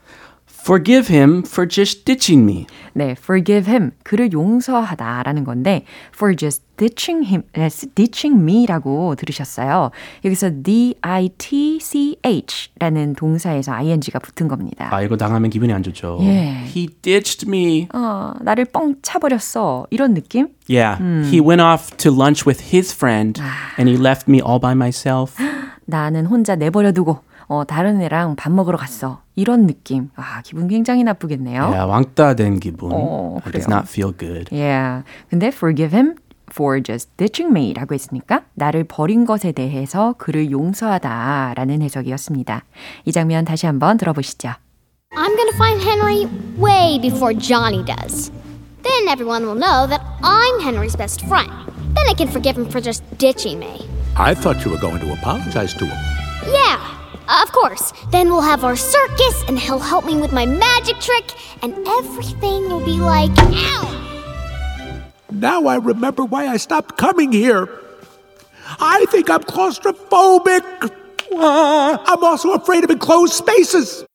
Forgive 0.66 1.08
him 1.08 1.44
for 1.44 1.68
just 1.68 2.06
ditching 2.06 2.46
me. 2.46 2.68
네, 2.94 3.16
forgive 3.18 3.68
him. 3.68 3.92
그를 4.04 4.32
용서하다라는 4.32 5.44
건데, 5.44 5.86
for 6.14 6.36
just 6.36 6.64
ditching 6.78 7.28
him, 7.28 7.42
네, 7.54 7.68
ditching 7.96 8.40
me라고 8.40 9.16
들으셨어요. 9.16 9.90
여기서 10.24 10.52
D-I-T-C-H 11.42 12.70
라는 12.80 13.16
동사에서 13.16 13.72
ing가 13.74 14.20
붙은 14.20 14.48
겁니다. 14.48 14.90
아 14.92 15.02
이거 15.02 15.18
당하면 15.18 15.50
기분이 15.50 15.74
안 15.74 15.82
좋죠. 15.82 16.20
예. 16.22 16.64
He 16.76 16.88
ditched 17.02 17.50
me. 17.50 17.88
어, 17.94 18.34
나를 18.42 18.66
뻥 18.66 18.98
차버렸어. 19.02 19.88
이런 19.90 20.14
느낌? 20.14 20.50
Yeah, 20.70 21.02
he 21.28 21.42
went 21.42 21.62
off 21.62 21.98
to 21.98 22.12
lunch 22.14 22.46
with 22.48 22.72
his 22.72 22.94
friend, 22.96 23.42
and 23.80 23.90
he 23.90 23.98
left 23.98 24.30
me 24.30 24.40
all 24.42 24.60
by 24.60 24.74
myself. 24.74 25.36
나는 25.87 26.27
혼자 26.27 26.55
내버려 26.57 26.93
두고, 26.93 27.21
어, 27.49 27.65
다른 27.65 28.01
애랑 28.03 28.37
밥 28.37 28.53
먹으러 28.53 28.77
갔어. 28.77 29.23
이런 29.37 29.67
느낌. 29.67 30.11
아, 30.17 30.43
기분 30.43 30.69
굉장히 30.69 31.05
나쁘겠네요. 31.05 31.63
Yeah, 31.63 31.87
왕따 31.91 32.35
된 32.35 32.59
기분. 32.59 32.91
어, 32.93 33.39
It 33.47 33.53
does 33.53 33.69
not 33.71 33.89
feel 33.89 34.13
good. 34.17 34.55
Yeah. 34.55 35.05
근데 35.31 35.49
forgive 35.49 35.97
him 35.97 36.17
for 36.51 36.83
just 36.83 37.11
ditching 37.17 37.51
me 37.57 37.73
라고 37.75 37.95
했으니까 37.95 38.43
나를 38.55 38.85
버린 38.85 39.25
것에 39.25 39.53
대해서 39.53 40.15
그를 40.19 40.51
용서하다 40.51 41.55
라는 41.57 41.83
해석이었습니다. 41.83 42.63
이 43.05 43.13
장면 43.13 43.45
다시 43.45 43.67
한번 43.67 43.97
들어보시죠. 43.97 44.51
I'm 45.15 45.37
gonna 45.37 45.55
find 45.55 45.81
Henry 45.83 46.27
way 46.59 46.99
before 47.01 47.33
Johnny 47.37 47.85
does. 47.85 48.31
Then 48.83 49.09
everyone 49.09 49.45
will 49.47 49.59
know 49.59 49.87
that 49.89 50.03
I'm 50.23 50.61
Henry's 50.61 50.97
best 50.97 51.25
friend. 51.27 51.51
Then 51.95 52.07
I 52.09 52.15
can 52.15 52.29
forgive 52.29 52.57
him 52.59 52.67
for 52.69 52.81
just 52.83 53.03
ditching 53.19 53.59
me. 53.59 53.89
I 54.19 54.33
thought 54.33 54.65
you 54.65 54.71
were 54.71 54.79
going 54.79 54.99
to 55.01 55.13
apologize 55.13 55.75
to 55.75 55.85
him. 55.85 55.99
Yeah, 56.49 56.81
of 57.43 57.53
course. 57.53 57.93
Then 58.11 58.31
we'll 58.31 58.41
have 58.41 58.65
our 58.65 58.75
circus, 58.77 59.45
and 59.47 59.59
he'll 59.59 59.79
help 59.79 60.07
me 60.07 60.17
with 60.17 60.33
my 60.33 60.47
magic 60.47 60.97
trick, 61.01 61.35
and 61.63 61.77
everything 61.87 62.71
will 62.71 62.85
be 62.85 62.97
like, 62.97 63.31
ow! 63.37 63.85
Now 65.31 65.67
I 65.67 65.77
remember 65.77 66.25
why 66.25 66.49
I 66.49 66.57
stopped 66.57 66.97
coming 66.97 67.31
here. 67.31 67.69
I 68.81 69.05
think 69.11 69.29
I'm 69.29 69.43
claustrophobic. 69.43 70.65
Uh, 71.31 71.99
I'm 72.07 72.25
also 72.25 72.53
afraid 72.55 72.85
of 72.85 72.91
enclosed 72.91 73.35
spaces. 73.35 74.07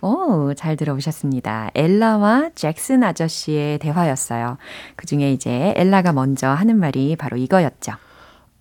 오, 0.00 0.52
잘 0.54 0.76
들어보셨습니다. 0.76 1.70
엘라와 1.74 2.50
잭슨 2.54 3.02
아저씨의 3.02 3.78
대화였어요. 3.78 4.58
그 4.94 5.06
중에 5.06 5.32
이제 5.32 5.72
엘라가 5.76 6.12
먼저 6.12 6.48
하는 6.48 6.78
말이 6.78 7.16
바로 7.16 7.36
이거였죠. 7.36 7.94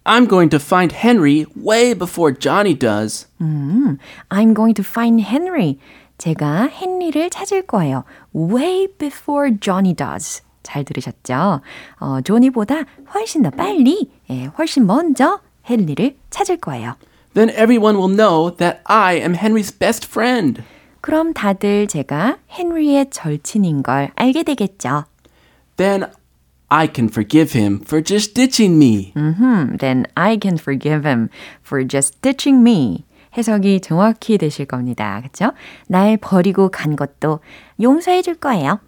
I'm 0.04 0.26
going 0.26 0.48
to 0.50 0.58
find 0.58 0.92
Henry 0.92 1.46
way 1.54 1.92
before 1.92 2.32
Johnny 2.32 2.74
does. 2.74 3.26
I'm 3.38 4.54
going 4.54 4.74
to 4.74 4.82
find 4.82 5.20
Henry. 5.20 5.78
제가 6.16 6.70
헨리를 6.72 7.30
찾을 7.30 7.66
거예요. 7.66 8.04
Way 8.34 8.88
before 8.98 9.56
Johnny 9.60 9.94
does. 9.94 10.42
잘 10.62 10.84
들으셨죠? 10.84 11.60
어, 12.00 12.20
조니보다 12.22 12.84
훨씬 13.14 13.42
더 13.42 13.50
빨리, 13.50 14.10
예, 14.30 14.46
훨씬 14.58 14.86
먼저 14.86 15.40
헨리를 15.68 16.16
찾을 16.30 16.56
거예요. 16.58 16.96
Then 17.34 17.50
everyone 17.50 17.96
will 17.96 18.14
know 18.14 18.50
that 18.56 18.80
I 18.84 19.16
am 19.16 19.34
Henry's 19.34 19.70
best 19.78 20.06
friend. 20.06 20.62
그럼 21.00 21.32
다들 21.32 21.86
제가 21.86 22.38
헨리의 22.50 23.10
절친인 23.10 23.82
걸 23.82 24.10
알게 24.16 24.42
되겠죠. 24.42 25.04
Then 25.76 26.06
I 26.72 26.86
can 26.86 27.08
forgive 27.08 27.52
him 27.52 27.80
for 27.80 28.02
just 28.02 28.34
ditching 28.34 28.78
me. 28.78 29.12
음, 29.16 29.78
then 29.78 30.04
I 30.14 30.38
can 30.40 30.58
forgive 30.58 31.06
him 31.08 31.28
for 31.64 31.86
just 31.86 32.20
ditching 32.20 32.60
me. 32.60 33.06
해석이 33.36 33.80
정확히 33.80 34.36
되실 34.38 34.66
겁니다. 34.66 35.20
그쵸? 35.22 35.52
날 35.86 36.16
버리고 36.16 36.70
간 36.70 36.96
것도 36.96 37.40
용서해 37.80 38.22
줄 38.22 38.34
거예요. 38.34 38.80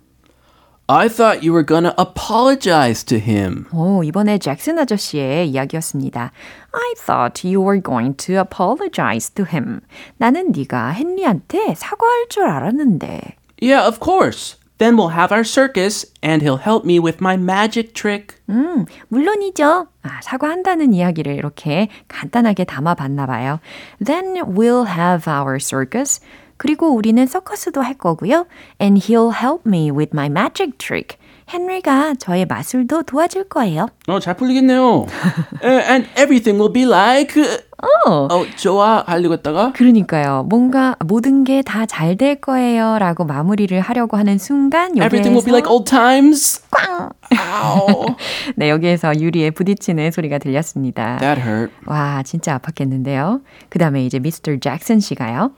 I 0.93 1.09
thought 1.09 1.47
you 1.47 1.53
were 1.53 1.65
gonna 1.65 1.95
apologize 1.97 3.05
to 3.05 3.17
him. 3.19 3.67
오, 3.73 4.03
이번에 4.03 4.39
잭슨 4.39 4.77
아저씨의 4.77 5.49
이야기였습니다. 5.51 6.33
I 6.73 6.95
thought 6.97 7.47
you 7.47 7.63
were 7.63 7.81
going 7.81 8.17
to 8.17 8.41
apologize 8.41 9.33
to 9.35 9.45
him. 9.47 9.81
나는 10.17 10.51
네가 10.51 10.95
헨리한테 10.95 11.77
사과할 11.77 12.27
줄 12.29 12.45
알았는데. 12.49 13.37
Yeah, 13.63 13.87
of 13.87 14.01
course. 14.03 14.57
Then 14.79 14.97
we'll 14.97 15.13
have 15.13 15.31
our 15.31 15.45
circus 15.45 16.07
and 16.23 16.41
he'll 16.43 16.57
help 16.57 16.87
me 16.87 16.99
with 16.99 17.19
my 17.21 17.37
magic 17.37 17.93
trick. 17.93 18.37
음, 18.49 18.87
물론이죠. 19.09 19.89
아, 20.03 20.21
사과한다는 20.23 20.95
이야기를 20.95 21.35
이렇게 21.35 21.89
간단하게 22.09 22.65
담아봤나 22.65 23.27
봐요. 23.27 23.61
Then 24.03 24.37
we'll 24.57 24.87
have 24.89 25.31
our 25.31 25.59
circus. 25.61 26.21
그리고 26.57 26.95
우리는 26.95 27.25
서커스도 27.27 27.83
할 27.83 27.95
거고요. 27.95 28.47
And 28.81 29.01
he'll 29.03 29.33
help 29.35 29.67
me 29.69 29.91
with 29.91 30.11
my 30.15 30.27
magic 30.29 30.79
trick. 30.79 31.19
헨리가 31.53 32.15
저의 32.19 32.47
마술도 32.47 33.03
도와줄 33.03 33.49
거예요. 33.49 33.89
어, 34.07 34.21
잘 34.21 34.35
풀리겠네요. 34.37 35.07
and 35.63 36.09
everything 36.17 36.59
will 36.59 36.73
be 36.73 36.85
like. 36.85 37.35
어. 37.78 38.28
어, 38.32 38.46
좋아 38.56 39.04
하려고 39.06 39.34
했다가 39.34 39.74
그러니까요. 39.74 40.44
뭔가 40.50 40.96
모든 41.06 41.44
게 41.44 41.62
다 41.62 41.86
잘 41.86 42.16
될 42.18 42.36
거예요 42.36 42.98
라고 43.00 43.26
마무리를 43.26 43.80
하려고 43.82 44.16
하는 44.18 44.38
순간 44.38 44.96
여기에서 44.98 45.06
everything 45.06 45.34
will 45.36 45.46
be 45.46 45.52
like 45.52 45.70
old 45.70 45.90
times. 45.90 46.62
꽝! 46.72 47.10
네, 48.56 48.70
여기에서 48.70 49.20
유리에 49.20 49.52
부딪히는 49.52 50.12
소리가 50.12 50.38
들렸습니다. 50.38 51.18
That 51.18 51.42
hurt. 51.42 51.74
와, 51.86 52.24
진짜 52.24 52.58
아팠겠는데요. 52.58 53.42
그 53.70 53.80
다음에 53.80 54.06
이제 54.06 54.20
미스터 54.20 54.56
잭슨 54.58 55.00
씨가요. 55.00 55.52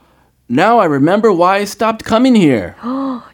Now 0.50 0.80
I 0.80 0.86
remember 0.86 1.30
why 1.30 1.58
I 1.58 1.62
stopped 1.64 2.08
coming 2.08 2.34
here. 2.34 2.72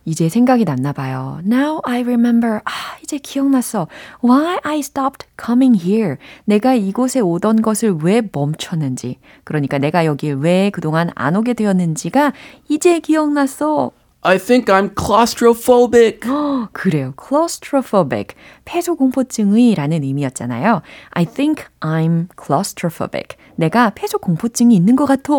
이제 0.05 0.29
생각이 0.29 0.65
났나 0.65 0.93
봐요. 0.93 1.39
Now 1.47 1.81
I 1.85 2.01
remember. 2.01 2.61
아, 2.65 2.71
이제 3.03 3.19
기억났어. 3.19 3.87
Why 4.23 4.59
I 4.65 4.81
stopped 4.81 5.27
coming 5.43 5.81
here. 5.81 6.17
내가 6.45 6.75
이곳에 6.75 7.21
오던 7.21 7.63
것을 7.63 7.99
왜 8.03 8.21
멈췄는지. 8.33 9.19
그러니까 9.45 9.79
내가 9.79 10.05
여길 10.05 10.39
왜 10.41 10.71
그동안 10.71 11.11
안 11.15 11.37
오게 11.37 11.55
되었는지가 11.55 12.33
이제 12.69 12.99
기억났어. 12.99 13.93
I 14.23 14.39
think 14.39 14.75
I'm 14.75 14.95
claustrophobic. 14.99 16.29
어, 16.29 16.69
그래요. 16.73 17.13
claustrophobic. 17.17 18.35
폐소 18.65 18.97
공포증의 18.97 19.75
라는 19.75 20.03
의미였잖아요. 20.03 20.83
I 21.11 21.27
think 21.27 21.67
I'm 21.81 22.27
claustrophobic. 22.43 23.37
내가 23.57 23.91
폐소 23.91 24.19
공포증이 24.19 24.75
있는 24.75 24.97
것 24.97 25.05
같아. 25.05 25.33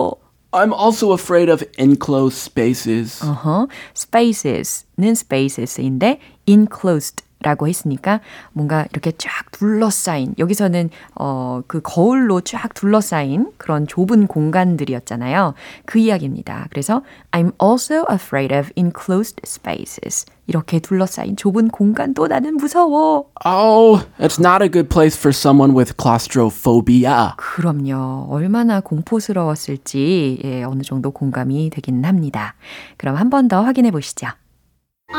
I'm 0.55 0.73
also 0.73 1.12
afraid 1.12 1.49
of 1.49 1.62
enclosed 1.79 2.37
spaces. 2.39 3.21
어허, 3.23 3.69
spaces는 3.95 5.15
spaces인데 5.15 6.19
enclosed 6.49 7.23
라고 7.46 7.68
했으니까 7.68 8.22
뭔가 8.54 8.86
이렇게 8.92 9.12
쫙 9.18 9.52
둘러싸인 9.52 10.34
여기서는 10.40 10.90
어 11.14 11.62
그 11.68 11.80
거울로 11.82 12.42
쫙 12.42 12.74
둘러싸인 12.74 13.52
그런 13.58 13.86
좁은 13.88 14.28
공간들이었잖아요. 14.28 15.54
그 15.86 16.00
이야기입니다. 16.00 16.68
그래서 16.72 17.02
I'm 17.32 17.52
also 17.62 18.06
afraid 18.12 18.54
of 18.54 18.70
enclosed 18.75 19.38
spaces. 19.46 20.25
이렇게 20.48 20.80
둘러싸인 20.80 21.36
좁은 21.36 21.70
공간도 21.70 22.28
나는 22.28 22.58
무서워. 22.58 23.30
Oh, 23.46 24.02
it's 24.20 24.40
not 24.40 24.64
a 24.64 24.70
good 24.70 24.90
place 24.90 25.18
for 25.18 25.32
someone 25.34 25.75
with 25.75 25.94
claustrophobia. 26.00 27.32
그럼요. 27.38 28.28
얼마나 28.30 28.80
공포스러웠을지 28.82 30.40
예, 30.44 30.64
어느 30.64 30.82
정도 30.84 31.12
공감이 31.12 31.70
되기는 31.70 32.04
합니다. 32.06 32.56
그럼 32.98 33.16
한 33.16 33.30
번 33.30 33.48
더 33.48 33.62
확인해 33.64 33.92
보시죠. 33.92 34.28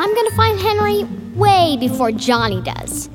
I'm 0.06 0.14
gonna 0.14 0.36
find 0.36 0.60
Henry 0.60 1.04
way 1.34 1.76
before 1.80 2.12
Johnny 2.12 2.60
does. 2.60 3.08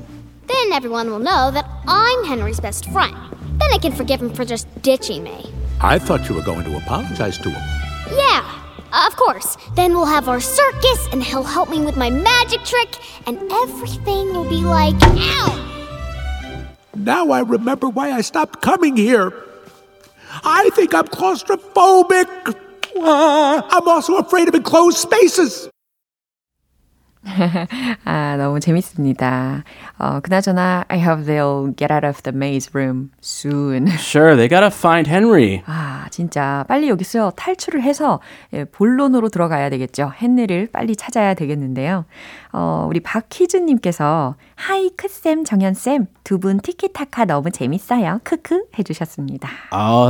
Then 0.46 0.72
everyone 0.72 1.10
will 1.10 1.20
know 1.20 1.50
that 1.50 1.64
I'm 1.86 2.24
Henry's 2.24 2.60
best 2.60 2.90
friend. 2.90 3.16
Then 3.58 3.72
I 3.72 3.78
can 3.78 3.92
forgive 3.92 4.20
him 4.20 4.34
for 4.34 4.44
just 4.44 4.66
ditching 4.82 5.22
me. 5.22 5.50
I 5.80 5.98
thought 5.98 6.28
you 6.28 6.34
were 6.34 6.42
going 6.42 6.64
to 6.64 6.76
apologize 6.76 7.38
to 7.38 7.50
him. 7.50 7.62
Yeah, 8.10 8.44
of 9.06 9.16
course. 9.16 9.56
Then 9.74 9.94
we'll 9.94 10.06
have 10.06 10.28
our 10.28 10.40
circus, 10.40 11.08
and 11.12 11.22
he'll 11.22 11.44
help 11.44 11.70
me 11.70 11.84
with 11.84 11.96
my 11.96 12.10
magic 12.10 12.62
trick, 12.64 12.98
and 13.26 13.38
everything 13.50 14.34
will 14.34 14.48
be 14.48 14.60
like, 14.60 14.96
ow! 15.00 15.68
Now 16.94 17.30
I 17.30 17.40
remember 17.40 17.88
why 17.88 18.10
I 18.10 18.20
stopped 18.20 18.60
coming 18.60 18.96
here. 18.96 19.32
I 20.44 20.68
think 20.74 20.94
I'm 20.94 21.06
claustrophobic. 21.06 22.56
I'm 22.96 23.88
also 23.88 24.16
afraid 24.16 24.48
of 24.48 24.54
enclosed 24.54 24.98
spaces. 24.98 25.70
아, 28.04 28.36
너무 28.36 28.58
재밌습니다. 28.60 29.64
어, 29.98 30.20
그나저나, 30.20 30.84
I 30.88 31.00
hope 31.00 31.24
they'll 31.24 31.76
get 31.76 31.92
out 31.92 32.04
of 32.04 32.22
the 32.22 32.34
maze 32.34 32.70
room 32.74 33.10
soon. 33.22 33.86
Sure, 33.88 34.34
they 34.34 34.48
gotta 34.48 34.70
find 34.70 35.08
Henry. 35.08 35.62
아, 35.66 36.06
진짜 36.10 36.64
빨리 36.68 36.88
여기서 36.88 37.32
탈출을 37.36 37.82
해서 37.82 38.20
예, 38.52 38.64
본론으로 38.64 39.28
들어가야 39.28 39.70
되겠죠. 39.70 40.12
헨리를 40.20 40.68
빨리 40.72 40.96
찾아야 40.96 41.34
되겠는데요. 41.34 42.04
어, 42.54 42.86
우리 42.88 43.00
박희준님께서 43.00 44.34
Hi 44.56 44.90
크쌤 44.90 45.44
정연쌤 45.44 46.06
두 46.24 46.38
분 46.38 46.58
티키타카 46.60 47.24
너무 47.24 47.50
재밌어요. 47.50 48.20
크크 48.24 48.64
해주셨습니다. 48.78 49.48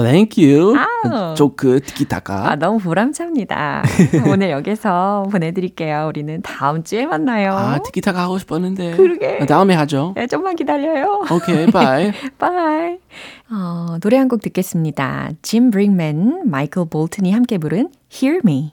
Thank 0.02 0.44
you. 0.44 0.74
아우. 0.76 1.34
조크 1.34 1.76
아, 1.82 1.86
티키타카. 1.86 2.56
너무 2.56 2.78
보람찹니다. 2.78 3.82
오늘 4.28 4.50
여기서 4.50 5.24
보내드릴게요. 5.30 6.06
우리는 6.08 6.42
다음 6.42 6.82
주에 6.82 7.06
만나요. 7.06 7.52
아, 7.52 7.78
티키타카 7.78 8.22
하고 8.22 8.38
싶었는데. 8.38 8.96
그러게. 8.96 9.46
다음에 9.46 9.74
하죠. 9.74 10.12
네, 10.16 10.26
좀만 10.26 10.56
기다려요. 10.56 11.22
오케이, 11.32 11.66
bye. 11.66 12.12
Bye. 12.38 12.98
어, 13.52 13.98
노래 14.00 14.16
한 14.18 14.28
곡 14.28 14.40
듣겠습니다. 14.40 15.30
짐 15.42 15.70
브릭만, 15.70 16.42
마이클 16.48 16.86
볼튼이 16.88 17.32
함께 17.32 17.58
부른 17.58 17.90
Hear 18.12 18.40
Me. 18.44 18.72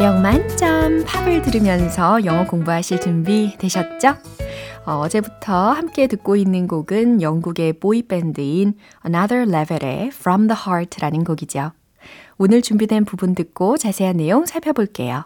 매력 0.00 0.22
만점 0.22 1.04
팝을 1.04 1.42
들으면서 1.42 2.24
영어 2.24 2.46
공부하실 2.46 3.02
준비 3.02 3.54
되셨죠? 3.58 4.14
어, 4.86 4.92
어제부터 5.00 5.72
함께 5.72 6.06
듣고 6.06 6.36
있는 6.36 6.66
곡은 6.66 7.20
영국의 7.20 7.74
보이밴드인 7.74 8.78
Another 9.04 9.46
Level의 9.46 10.06
From 10.06 10.48
the 10.48 10.58
Heart라는 10.58 11.24
곡이죠. 11.24 11.72
오늘 12.38 12.62
준비된 12.62 13.04
부분 13.04 13.34
듣고 13.34 13.76
자세한 13.76 14.16
내용 14.16 14.46
살펴볼게요. 14.46 15.24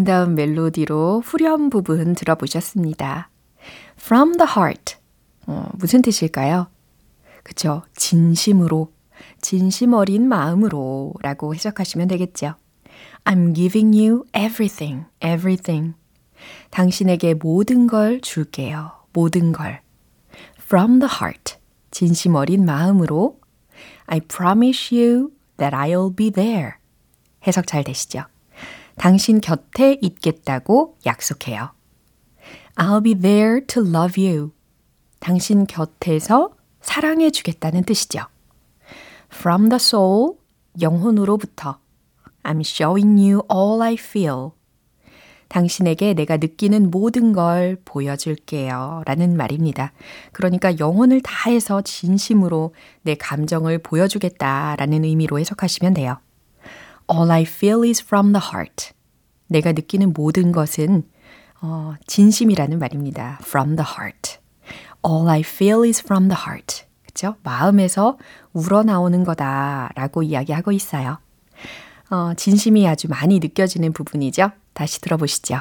아름다운 0.00 0.34
멜로디로 0.34 1.20
후렴 1.20 1.68
부분 1.68 2.14
들어보셨습니다. 2.14 3.28
From 4.00 4.38
the 4.38 4.48
heart. 4.50 4.96
어, 5.46 5.68
무슨 5.74 6.00
뜻일까요? 6.00 6.68
그쵸. 7.42 7.82
진심으로. 7.94 8.90
진심 9.42 9.92
어린 9.92 10.26
마음으로 10.26 11.12
라고 11.20 11.54
해석하시면 11.54 12.08
되겠죠. 12.08 12.54
I'm 13.24 13.54
giving 13.54 13.94
you 13.94 14.24
everything, 14.34 15.04
everything. 15.22 15.94
당신에게 16.70 17.34
모든 17.34 17.86
걸 17.86 18.22
줄게요. 18.22 18.92
모든 19.12 19.52
걸. 19.52 19.82
From 20.62 21.00
the 21.00 21.12
heart. 21.12 21.56
진심 21.90 22.36
어린 22.36 22.64
마음으로 22.64 23.38
I 24.06 24.20
promise 24.20 24.96
you 24.96 25.32
that 25.58 25.76
I'll 25.76 26.16
be 26.16 26.30
there. 26.30 26.72
해석 27.46 27.66
잘 27.66 27.84
되시죠? 27.84 28.24
당신 28.96 29.40
곁에 29.40 29.98
있겠다고 30.00 30.98
약속해요. 31.06 31.72
I'll 32.76 33.02
be 33.02 33.14
there 33.14 33.66
to 33.66 33.82
love 33.82 34.22
you. 34.22 34.52
당신 35.18 35.66
곁에서 35.66 36.50
사랑해 36.80 37.30
주겠다는 37.30 37.84
뜻이죠. 37.84 38.20
From 39.32 39.68
the 39.68 39.76
soul, 39.76 40.34
영혼으로부터. 40.80 41.78
I'm 42.42 42.60
showing 42.60 43.20
you 43.20 43.42
all 43.52 43.82
I 43.82 43.94
feel. 43.94 44.50
당신에게 45.48 46.14
내가 46.14 46.36
느끼는 46.36 46.90
모든 46.90 47.32
걸 47.32 47.76
보여줄게요. 47.84 49.02
라는 49.04 49.36
말입니다. 49.36 49.92
그러니까 50.32 50.78
영혼을 50.78 51.20
다해서 51.20 51.82
진심으로 51.82 52.72
내 53.02 53.16
감정을 53.16 53.78
보여주겠다. 53.78 54.76
라는 54.76 55.04
의미로 55.04 55.38
해석하시면 55.40 55.94
돼요. 55.94 56.18
All 57.12 57.30
I 57.30 57.42
feel 57.42 57.84
is 57.84 58.02
from 58.02 58.32
the 58.32 58.42
heart. 58.52 58.92
내가 59.48 59.72
느끼는 59.72 60.12
모든 60.12 60.52
것은 60.52 61.04
어, 61.60 61.94
진심이라는 62.06 62.78
말입니다. 62.78 63.38
From 63.42 63.76
the 63.76 63.86
heart. 63.86 64.38
All 65.06 65.28
I 65.28 65.40
feel 65.40 65.84
is 65.84 66.00
from 66.00 66.28
the 66.28 66.40
heart. 66.40 66.84
그죠? 67.06 67.34
마음에서 67.42 68.16
우러나오는 68.52 69.24
거다라고 69.24 70.22
이야기하고 70.22 70.72
있어요. 70.72 71.18
어, 72.10 72.34
진심이 72.36 72.86
아주 72.88 73.08
많이 73.08 73.40
느껴지는 73.40 73.92
부분이죠. 73.92 74.50
다시 74.72 75.00
들어보시죠. 75.00 75.60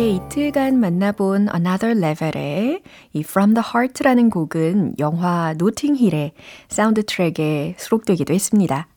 이렇게 0.00 0.12
이틀간 0.12 0.80
만나본 0.80 1.48
Another 1.54 1.98
Level의 1.98 2.82
이 3.12 3.20
From 3.20 3.52
the 3.52 3.62
Heart라는 3.62 4.30
곡은 4.30 4.94
영화 4.98 5.52
노팅힐의 5.58 6.32
사운드 6.68 7.04
트랙에 7.04 7.74
수록되기도 7.76 8.32
했습니다. 8.32 8.88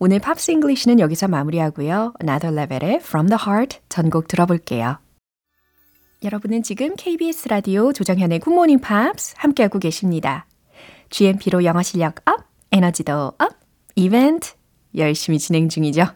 오늘 0.00 0.18
Pops 0.18 0.50
English는 0.50 0.98
여기서 0.98 1.28
마무리하고요. 1.28 2.14
Another 2.20 2.58
Level의 2.58 2.96
From 2.96 3.28
the 3.28 3.38
Heart 3.40 3.78
전곡 3.88 4.26
들어볼게요. 4.26 4.98
여러분은 6.24 6.64
지금 6.64 6.96
KBS 6.96 7.50
라디오 7.50 7.92
조정현의 7.92 8.40
굿모닝 8.40 8.80
팝스 8.80 9.34
함께하고 9.36 9.78
계십니다. 9.78 10.46
GMP로 11.10 11.62
영어 11.62 11.82
실력 11.84 12.16
up, 12.28 12.40
에너지도 12.72 13.32
up, 13.38 13.52
이벤트 13.94 14.57
열심히 14.98 15.38
진행 15.38 15.68
중이죠. 15.68 16.06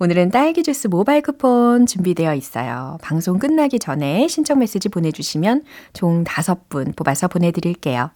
오늘은 0.00 0.30
딸기 0.30 0.62
주스 0.62 0.86
모바일 0.86 1.22
쿠폰 1.22 1.86
준비되어 1.86 2.34
있어요. 2.34 2.98
방송 3.02 3.38
끝나기 3.38 3.78
전에 3.78 4.28
신청 4.28 4.60
메시지 4.60 4.88
보내주시면 4.88 5.64
총 5.92 6.24
5분 6.24 6.96
뽑아서 6.96 7.28
보내드릴게요. 7.28 8.10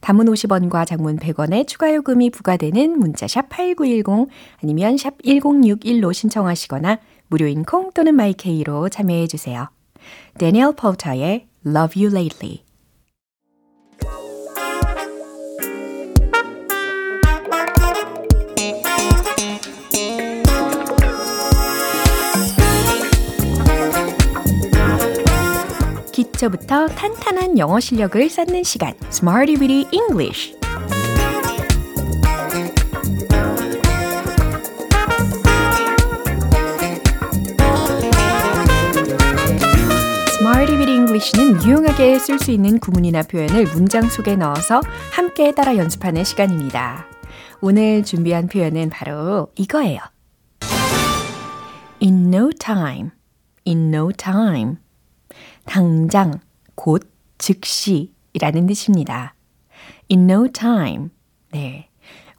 단문 0.00 0.26
50원과 0.26 0.86
장문 0.86 1.18
100원의 1.18 1.66
추가 1.66 1.94
요금이 1.94 2.30
부과되는 2.30 2.98
문자 2.98 3.28
샵 3.28 3.48
8910 3.48 4.28
아니면 4.62 4.96
샵 4.96 5.18
1061로 5.22 6.12
신청하시거나 6.12 6.98
무료인 7.28 7.64
콩 7.64 7.92
또는 7.92 8.14
마이케이로 8.14 8.88
참여해 8.88 9.28
주세요. 9.28 9.68
대니얼 10.38 10.74
파우터의 10.74 11.46
Love 11.66 12.02
You 12.02 12.14
Lately 12.14 12.64
기초부터 26.40 26.88
탄탄한 26.88 27.58
영어 27.58 27.80
실력을 27.80 28.28
쌓는 28.30 28.62
시간 28.62 28.94
Smarty 29.10 29.56
Weedy 29.60 29.86
English 29.92 30.56
Weedy 40.42 40.94
English는 40.94 41.62
유용하게 41.62 42.18
쓸 42.18 42.38
수 42.38 42.50
있는 42.50 42.78
구문이나 42.78 43.22
표현을 43.22 43.64
문장 43.74 44.08
속에 44.08 44.36
넣어서 44.36 44.80
함께 45.12 45.52
따라 45.52 45.76
연습하는 45.76 46.24
시간입니다. 46.24 47.06
오늘 47.60 48.02
준비한 48.02 48.46
표현은 48.46 48.88
바로 48.88 49.48
이거예요. 49.56 50.00
In 52.02 52.32
no 52.32 52.50
time, 52.58 53.10
in 53.66 53.92
no 53.94 54.10
time. 54.12 54.76
당장, 55.70 56.40
곧, 56.74 57.08
즉시이라는 57.38 58.66
뜻입니다. 58.66 59.36
In 60.10 60.28
no 60.28 60.48
time. 60.48 61.10
네. 61.52 61.88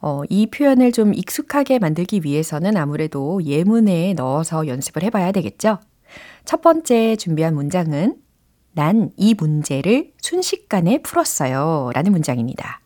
어, 0.02 0.24
이 0.30 0.48
표현을 0.48 0.92
좀 0.92 1.14
익숙하게 1.14 1.80
만들기 1.80 2.22
위해서는 2.26 2.76
아무래도 2.76 3.42
예문에 3.42 4.16
넣어서 4.16 4.68
연습을 4.68 5.04
해봐야 5.04 5.32
되겠죠? 5.32 5.80
첫 6.44 6.62
번째 6.62 7.16
준비한 7.16 7.56
문장은 7.56 8.18
난 8.74 9.12
이 9.16 9.34
문제를 9.34 10.12
순식간에 10.22 11.02
풀었어요. 11.02 11.92
라는 11.94 12.12
문장입니다. 12.12 12.82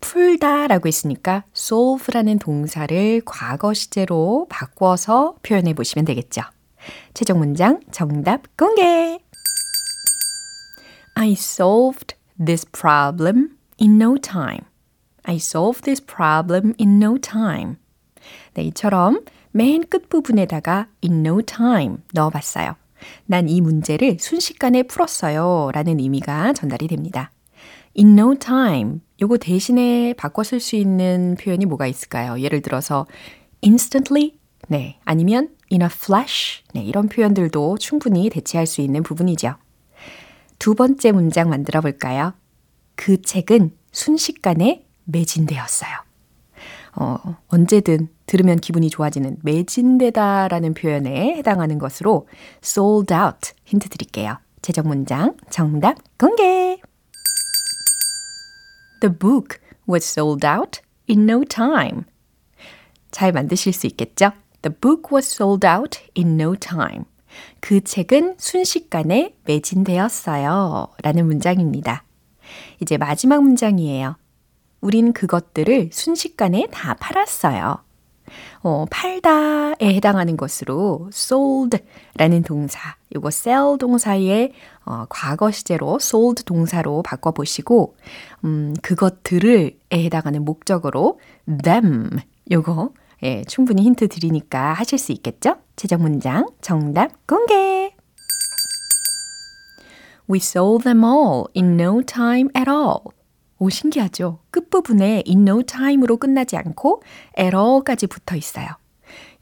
풀다 0.00 0.66
라고 0.66 0.88
했으니까 0.88 1.44
solve라는 1.54 2.40
동사를 2.40 3.22
과거 3.24 3.72
시제로 3.72 4.48
바꿔서 4.50 5.36
표현해 5.42 5.74
보시면 5.74 6.06
되겠죠. 6.06 6.42
최종 7.14 7.38
문장 7.38 7.78
정답 7.92 8.56
공개! 8.56 9.20
I 11.20 11.32
solved 11.32 12.14
this 12.38 12.64
problem 12.64 13.58
in 13.78 13.98
no 13.98 14.16
time. 14.16 14.64
I 15.24 15.36
solved 15.36 15.84
this 15.84 16.00
problem 16.00 16.72
in 16.80 16.98
no 16.98 17.18
time. 17.18 17.76
네, 18.54 18.62
이처럼 18.62 19.20
맨 19.52 19.84
끝부분에다가 19.86 20.86
in 21.04 21.26
no 21.26 21.42
time 21.42 21.98
넣어봤어요. 22.14 22.74
난 23.26 23.50
이 23.50 23.60
문제를 23.60 24.16
순식간에 24.18 24.84
풀었어요. 24.84 25.70
라는 25.74 26.00
의미가 26.00 26.54
전달이 26.54 26.88
됩니다. 26.88 27.30
in 27.98 28.18
no 28.18 28.34
time. 28.34 29.00
요거 29.20 29.36
대신에 29.36 30.14
바꿔 30.14 30.42
쓸 30.42 30.58
수 30.58 30.74
있는 30.76 31.36
표현이 31.38 31.66
뭐가 31.66 31.86
있을까요? 31.86 32.40
예를 32.40 32.62
들어서 32.62 33.06
instantly. 33.62 34.38
네. 34.68 34.98
아니면 35.04 35.50
in 35.70 35.82
a 35.82 35.88
flash. 35.92 36.62
네. 36.72 36.82
이런 36.82 37.10
표현들도 37.10 37.76
충분히 37.76 38.30
대체할 38.30 38.66
수 38.66 38.80
있는 38.80 39.02
부분이죠. 39.02 39.56
두 40.60 40.74
번째 40.74 41.12
문장 41.12 41.48
만들어 41.48 41.80
볼까요? 41.80 42.34
그 42.94 43.22
책은 43.22 43.70
순식간에 43.92 44.86
매진되었어요. 45.04 45.90
어, 46.96 47.16
언제든 47.48 48.08
들으면 48.26 48.58
기분이 48.58 48.90
좋아지는 48.90 49.38
매진되다라는 49.42 50.74
표현에 50.74 51.34
해당하는 51.36 51.78
것으로 51.78 52.28
sold 52.62 53.12
out 53.14 53.52
힌트 53.64 53.88
드릴게요. 53.88 54.36
최종 54.60 54.88
문장 54.88 55.34
정답 55.48 55.96
공개! 56.18 56.78
The 59.00 59.16
book 59.18 59.58
was 59.88 60.04
sold 60.04 60.46
out 60.46 60.82
in 61.08 61.22
no 61.22 61.42
time. 61.42 62.02
잘 63.10 63.32
만드실 63.32 63.72
수 63.72 63.86
있겠죠? 63.86 64.32
The 64.60 64.76
book 64.78 65.10
was 65.10 65.26
sold 65.26 65.66
out 65.66 65.98
in 66.14 66.38
no 66.38 66.54
time. 66.54 67.06
그 67.60 67.82
책은 67.82 68.36
순식간에 68.38 69.34
매진되었어요. 69.44 70.88
라는 71.02 71.26
문장입니다. 71.26 72.04
이제 72.80 72.96
마지막 72.96 73.42
문장이에요. 73.42 74.16
우린 74.80 75.12
그것들을 75.12 75.90
순식간에 75.92 76.68
다 76.70 76.94
팔았어요. 76.94 77.78
어, 78.62 78.84
팔다에 78.90 79.76
해당하는 79.80 80.36
것으로 80.36 81.10
sold라는 81.12 82.42
동사, 82.44 82.96
이거 83.14 83.28
sell 83.28 83.78
동사의 83.78 84.52
어, 84.84 85.04
과거 85.08 85.50
시제로 85.50 85.98
sold 86.00 86.44
동사로 86.44 87.02
바꿔보시고, 87.02 87.96
음, 88.44 88.74
그것들을에 88.82 89.76
해당하는 89.92 90.44
목적어로 90.44 91.20
them, 91.62 92.10
요거 92.50 92.92
예, 93.22 93.44
충분히 93.44 93.82
힌트 93.82 94.08
드리니까 94.08 94.72
하실 94.72 94.98
수 94.98 95.12
있겠죠? 95.12 95.56
최종 95.76 96.02
문장 96.02 96.46
정답 96.60 97.26
공개! 97.26 97.94
We 100.30 100.38
sold 100.38 100.84
them 100.84 101.04
all 101.04 101.44
in 101.56 101.78
no 101.78 102.02
time 102.02 102.48
at 102.56 102.70
all. 102.70 103.00
오, 103.58 103.68
신기하죠? 103.68 104.38
끝부분에 104.50 105.24
in 105.26 105.46
no 105.46 105.62
time으로 105.62 106.16
끝나지 106.16 106.56
않고 106.56 107.02
at 107.38 107.54
all까지 107.54 108.06
붙어 108.06 108.36
있어요. 108.36 108.68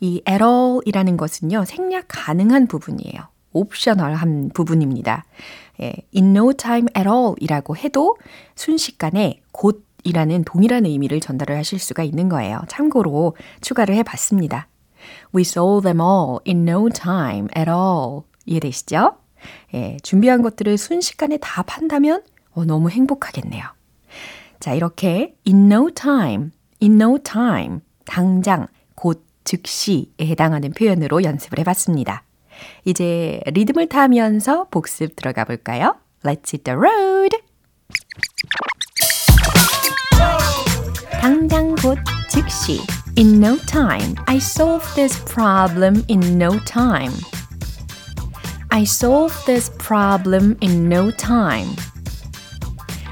이 0.01 0.23
at 0.29 0.43
all이라는 0.43 1.17
것은요, 1.17 1.65
생략 1.67 2.07
가능한 2.09 2.67
부분이에요. 2.67 3.29
옵셔널한 3.53 4.51
부분입니다. 4.55 5.25
예, 5.81 5.95
in 6.15 6.37
no 6.37 6.53
time 6.53 6.89
at 6.97 7.09
all 7.09 7.35
이라고 7.39 7.77
해도 7.77 8.17
순식간에 8.57 9.41
곧 9.53 9.88
이라는 10.05 10.45
동일한 10.45 10.87
의미를 10.87 11.21
전달을 11.21 11.57
하실 11.57 11.79
수가 11.79 12.03
있는 12.03 12.29
거예요. 12.29 12.61
참고로 12.69 13.37
추가를 13.61 13.95
해 13.95 14.03
봤습니다. 14.03 14.69
We 15.35 15.43
sold 15.43 15.85
them 15.85 16.01
all 16.01 16.39
in 16.47 16.69
no 16.69 16.89
time 16.89 17.49
at 17.57 17.71
all. 17.71 18.23
이해되시죠? 18.47 19.17
예, 19.75 19.97
준비한 20.03 20.43
것들을 20.43 20.77
순식간에 20.79 21.39
다 21.41 21.63
판다면 21.63 22.23
어, 22.53 22.65
너무 22.65 22.91
행복하겠네요. 22.91 23.65
자, 24.61 24.75
이렇게 24.75 25.37
in 25.47 25.71
no 25.71 25.91
time, 25.91 26.51
in 26.83 27.01
no 27.01 27.19
time, 27.19 27.81
당장, 28.05 28.67
곧, 28.95 29.25
즉시에 29.45 30.05
해당하는 30.21 30.73
표현으로 30.73 31.23
연습을 31.23 31.59
해봤습니다. 31.61 32.25
이제 32.85 33.41
리듬을 33.47 33.89
타면서 33.89 34.67
복습 34.71 35.17
들어가 35.17 35.45
볼까요? 35.45 35.97
Let's 36.23 36.53
hit 36.53 36.65
the 36.65 36.77
road! 36.77 37.37
당장 41.22 41.76
곧 41.76 41.98
즉시 42.30 42.82
In 43.16 43.40
no 43.40 43.58
time, 43.68 44.16
I 44.26 44.38
solved 44.38 44.96
this 44.96 45.24
problem 45.26 46.04
in 46.08 46.38
no 46.38 46.58
time. 46.66 47.14
I 48.72 48.86
solved 48.86 49.46
this 49.46 49.70
problem 49.78 50.58
in 50.62 50.90
no 50.90 51.12
time. 51.12 51.76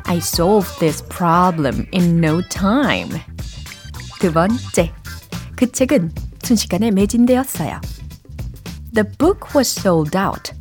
I 0.06 0.18
solved 0.18 0.80
this 0.80 1.04
problem 1.08 1.86
in 1.94 2.20
no 2.20 2.42
time. 2.42 3.22
두 4.20 4.34
번째, 4.34 4.92
그 5.56 5.72
책은 5.72 6.12
순식간에 6.42 6.90
매진되었어요. 6.90 7.80
The 8.94 9.08
book 9.20 9.54
was 9.56 9.70
sold 9.70 10.18
out 10.18 10.52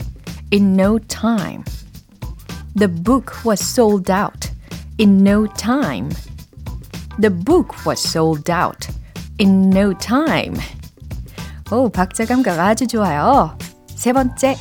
in 0.53 0.75
no 0.79 0.99
time. 0.99 1.65
The 2.77 2.89
book 2.89 3.45
was 3.45 3.61
sold 3.61 4.11
out 4.11 4.51
in 4.99 5.25
no 5.25 5.47
time. 5.47 6.11
The 7.19 7.31
book 7.31 7.85
was 7.85 8.01
sold 8.01 8.49
out 8.51 8.89
in 9.39 9.71
no 9.71 9.93
time. 9.93 10.57
오, 11.71 11.89
박자 11.89 12.25
감각 12.25 12.59
아주 12.59 12.87
좋아요. 12.87 13.57
세 13.95 14.13
번째. 14.13 14.57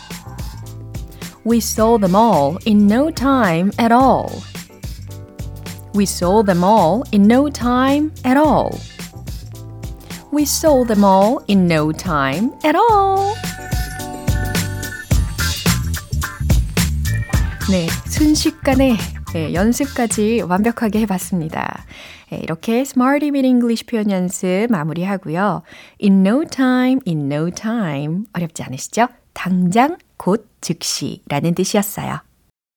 We 1.45 1.57
sold 1.57 2.01
them 2.01 2.15
all 2.15 2.57
in 2.65 2.87
no 2.87 3.09
time 3.09 3.71
at 3.79 3.91
all. 3.91 4.29
We 5.93 6.05
sold 6.05 6.45
them 6.45 6.63
all 6.63 7.03
in 7.11 7.23
no 7.23 7.49
time 7.49 8.11
at 8.23 8.37
all. 8.37 8.77
We 10.31 10.45
sold 10.45 10.89
them 10.89 11.03
all 11.03 11.41
in 11.47 11.67
no 11.67 11.91
time 11.91 12.51
at 12.63 12.75
all. 12.75 13.33
네, 17.71 17.87
순식간에 18.07 18.97
네, 19.34 19.52
연습까지 19.52 20.42
완벽하게 20.42 21.00
해봤습니다. 21.00 21.84
네, 22.30 22.38
이렇게 22.38 22.82
Smarty 22.82 23.32
with 23.32 23.44
English 23.44 23.84
표현 23.84 24.08
연습 24.12 24.68
마무리하고요. 24.70 25.62
In 26.00 26.24
no 26.24 26.44
time, 26.44 27.00
in 27.04 27.32
no 27.32 27.50
time. 27.50 28.26
어렵지 28.32 28.62
않으시죠? 28.62 29.08
당장, 29.32 29.96
곧, 30.16 30.48
즉시라는 30.60 31.56
뜻이었어요. 31.56 32.20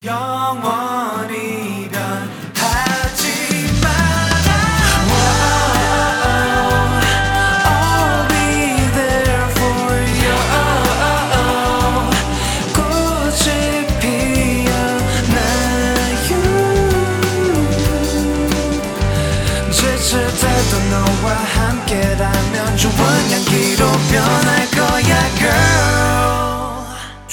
영원히 0.03 1.76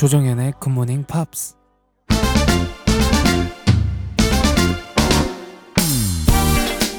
조정현의 0.04 0.52
굿모닝 0.60 1.04
팝스 1.04 1.54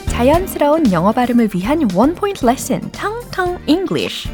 자연스러운 0.07 0.91
영어 0.91 1.11
발음을 1.11 1.49
위한 1.53 1.87
원 1.93 2.15
포인트 2.15 2.43
레슨, 2.43 2.81
텅텅 2.91 3.59
English. 3.67 4.27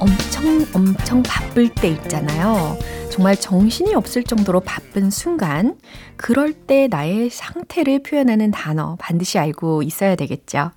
엄청 0.00 0.66
엄청 0.72 1.22
바쁠 1.22 1.68
때 1.74 1.88
있잖아요. 1.88 2.78
정말 3.14 3.36
정신이 3.36 3.94
없을 3.94 4.24
정도로 4.24 4.58
바쁜 4.58 5.08
순간, 5.08 5.78
그럴 6.16 6.52
때 6.52 6.88
나의 6.88 7.30
상태를 7.30 8.02
표현하는 8.02 8.50
단어 8.50 8.96
반드시 8.98 9.38
알고 9.38 9.84
있어야 9.84 10.16
되겠죠. 10.16 10.72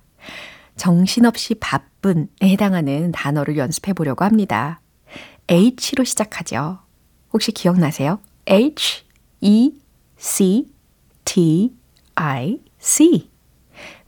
정신없이 0.76 1.56
바쁜에 1.56 2.26
해당하는 2.44 3.10
단어를 3.10 3.56
연습해 3.56 3.92
보려고 3.92 4.24
합니다. 4.24 4.80
H로 5.48 6.04
시작하죠. 6.04 6.78
혹시 7.32 7.50
기억나세요? 7.50 8.20
H, 8.46 9.04
E, 9.40 9.72
C, 10.16 10.68
T, 11.24 11.72
I, 12.14 12.60
C. 12.78 13.32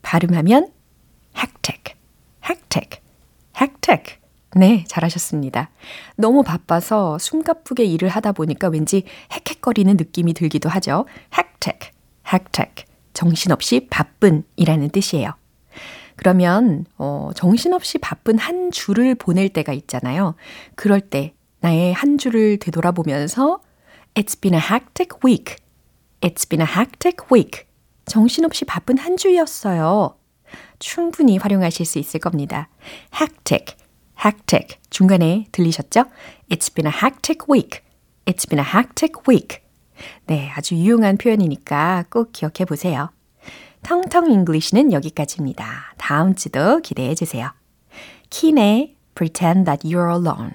발음하면 0.02 0.70
hectic, 1.36 1.96
hectic, 2.48 3.00
hectic. 3.60 4.19
네, 4.56 4.84
잘하셨습니다. 4.88 5.70
너무 6.16 6.42
바빠서 6.42 7.18
숨가쁘게 7.18 7.84
일을 7.84 8.08
하다 8.08 8.32
보니까 8.32 8.68
왠지 8.68 9.04
헥헥거리는 9.32 9.96
느낌이 9.96 10.34
들기도 10.34 10.68
하죠. 10.68 11.06
hectic. 11.32 12.84
정신없이 13.12 13.86
바쁜이라는 13.90 14.90
뜻이에요. 14.90 15.34
그러면 16.16 16.84
어, 16.98 17.30
정신없이 17.34 17.98
바쁜 17.98 18.38
한 18.38 18.70
주를 18.70 19.14
보낼 19.14 19.48
때가 19.48 19.72
있잖아요. 19.72 20.34
그럴 20.74 21.00
때 21.00 21.34
나의 21.60 21.92
한 21.92 22.18
주를 22.18 22.58
되돌아보면서 22.58 23.60
It's 24.14 24.40
been 24.40 24.54
a 24.54 24.60
hectic 24.60 25.18
week. 25.24 25.56
It's 26.20 26.48
been 26.48 26.66
a 26.66 26.72
hectic 26.72 27.26
week. 27.32 27.64
정신없이 28.06 28.64
바쁜 28.64 28.98
한 28.98 29.16
주였어요. 29.16 30.16
충분히 30.78 31.38
활용하실 31.38 31.86
수 31.86 31.98
있을 31.98 32.18
겁니다. 32.20 32.68
hectic, 33.18 33.76
hectic. 34.24 34.78
중간에 34.90 35.46
들리셨죠? 35.52 36.04
It's 36.50 36.72
been 36.74 36.86
a 36.86 36.92
hectic 36.92 37.46
week. 37.50 37.80
It's 38.26 38.48
been 38.48 38.64
a 38.64 38.70
hectic 38.70 39.14
week. 39.28 39.60
네, 40.26 40.50
아주 40.54 40.74
유용한 40.74 41.16
표현이니까 41.16 42.04
꼭 42.10 42.32
기억해 42.32 42.64
보세요. 42.66 43.10
텅텅 43.82 44.30
English는 44.30 44.92
여기까지입니다. 44.92 45.94
다음 45.96 46.34
주도 46.34 46.80
기대해 46.80 47.14
주세요. 47.14 47.50
킨의 48.28 48.96
Pretend 49.14 49.64
That 49.64 49.86
You're 49.88 50.10
Alone. 50.10 50.52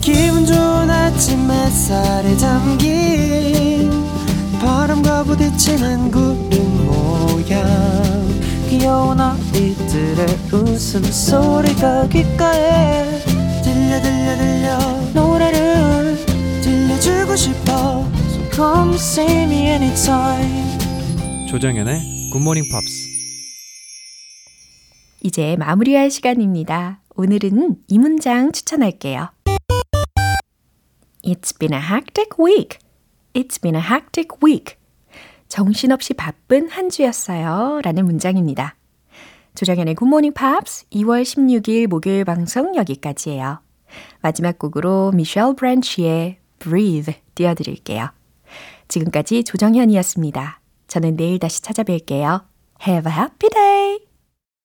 기분 0.00 0.44
좋은 0.44 0.90
아침 0.90 1.50
햇살에 1.50 2.36
담긴 2.36 3.90
바람과 4.60 5.24
부딪히는 5.24 6.10
구름 6.10 6.86
모양 6.86 8.11
귀여운 8.72 9.20
아이들의 9.20 10.26
웃음소리가 10.50 12.08
귓가에 12.08 13.20
들려 13.62 14.00
들려 14.00 14.36
들려 14.38 14.78
노래를 15.12 16.16
들려주고 16.62 17.36
싶어 17.36 18.08
So 18.30 18.50
come 18.50 18.94
see 18.94 19.42
me 19.42 19.66
anytime 19.68 20.78
조정현의 21.50 22.30
굿모닝 22.32 22.64
팝스 22.72 23.08
이제 25.22 25.54
마무리할 25.58 26.10
시간입니다. 26.10 27.02
오늘은 27.14 27.76
이 27.88 27.98
문장 27.98 28.52
추천할게요. 28.52 29.28
It's 31.22 31.56
been 31.58 31.74
a 31.74 31.78
hectic 31.78 32.42
week. 32.42 32.78
It's 33.34 33.60
been 33.60 33.76
a 33.76 33.82
hectic 33.82 34.38
week. 34.42 34.81
정신없이 35.52 36.14
바쁜 36.14 36.70
한 36.70 36.88
주였어요. 36.88 37.82
라는 37.82 38.06
문장입니다. 38.06 38.74
조정현의 39.54 39.96
굿모닝 39.96 40.32
팝스 40.32 40.86
2월 40.88 41.22
16일 41.22 41.88
목요일 41.88 42.24
방송 42.24 42.74
여기까지예요. 42.74 43.60
마지막 44.22 44.58
곡으로 44.58 45.12
미셸 45.12 45.54
브랜치의 45.56 46.38
Breathe 46.58 47.16
띄워드릴게요. 47.34 48.08
지금까지 48.88 49.44
조정현이었습니다. 49.44 50.60
저는 50.88 51.16
내일 51.16 51.38
다시 51.38 51.60
찾아뵐게요. 51.60 52.44
Have 52.88 53.12
a 53.12 53.18
happy 53.18 53.50
day! 53.50 54.11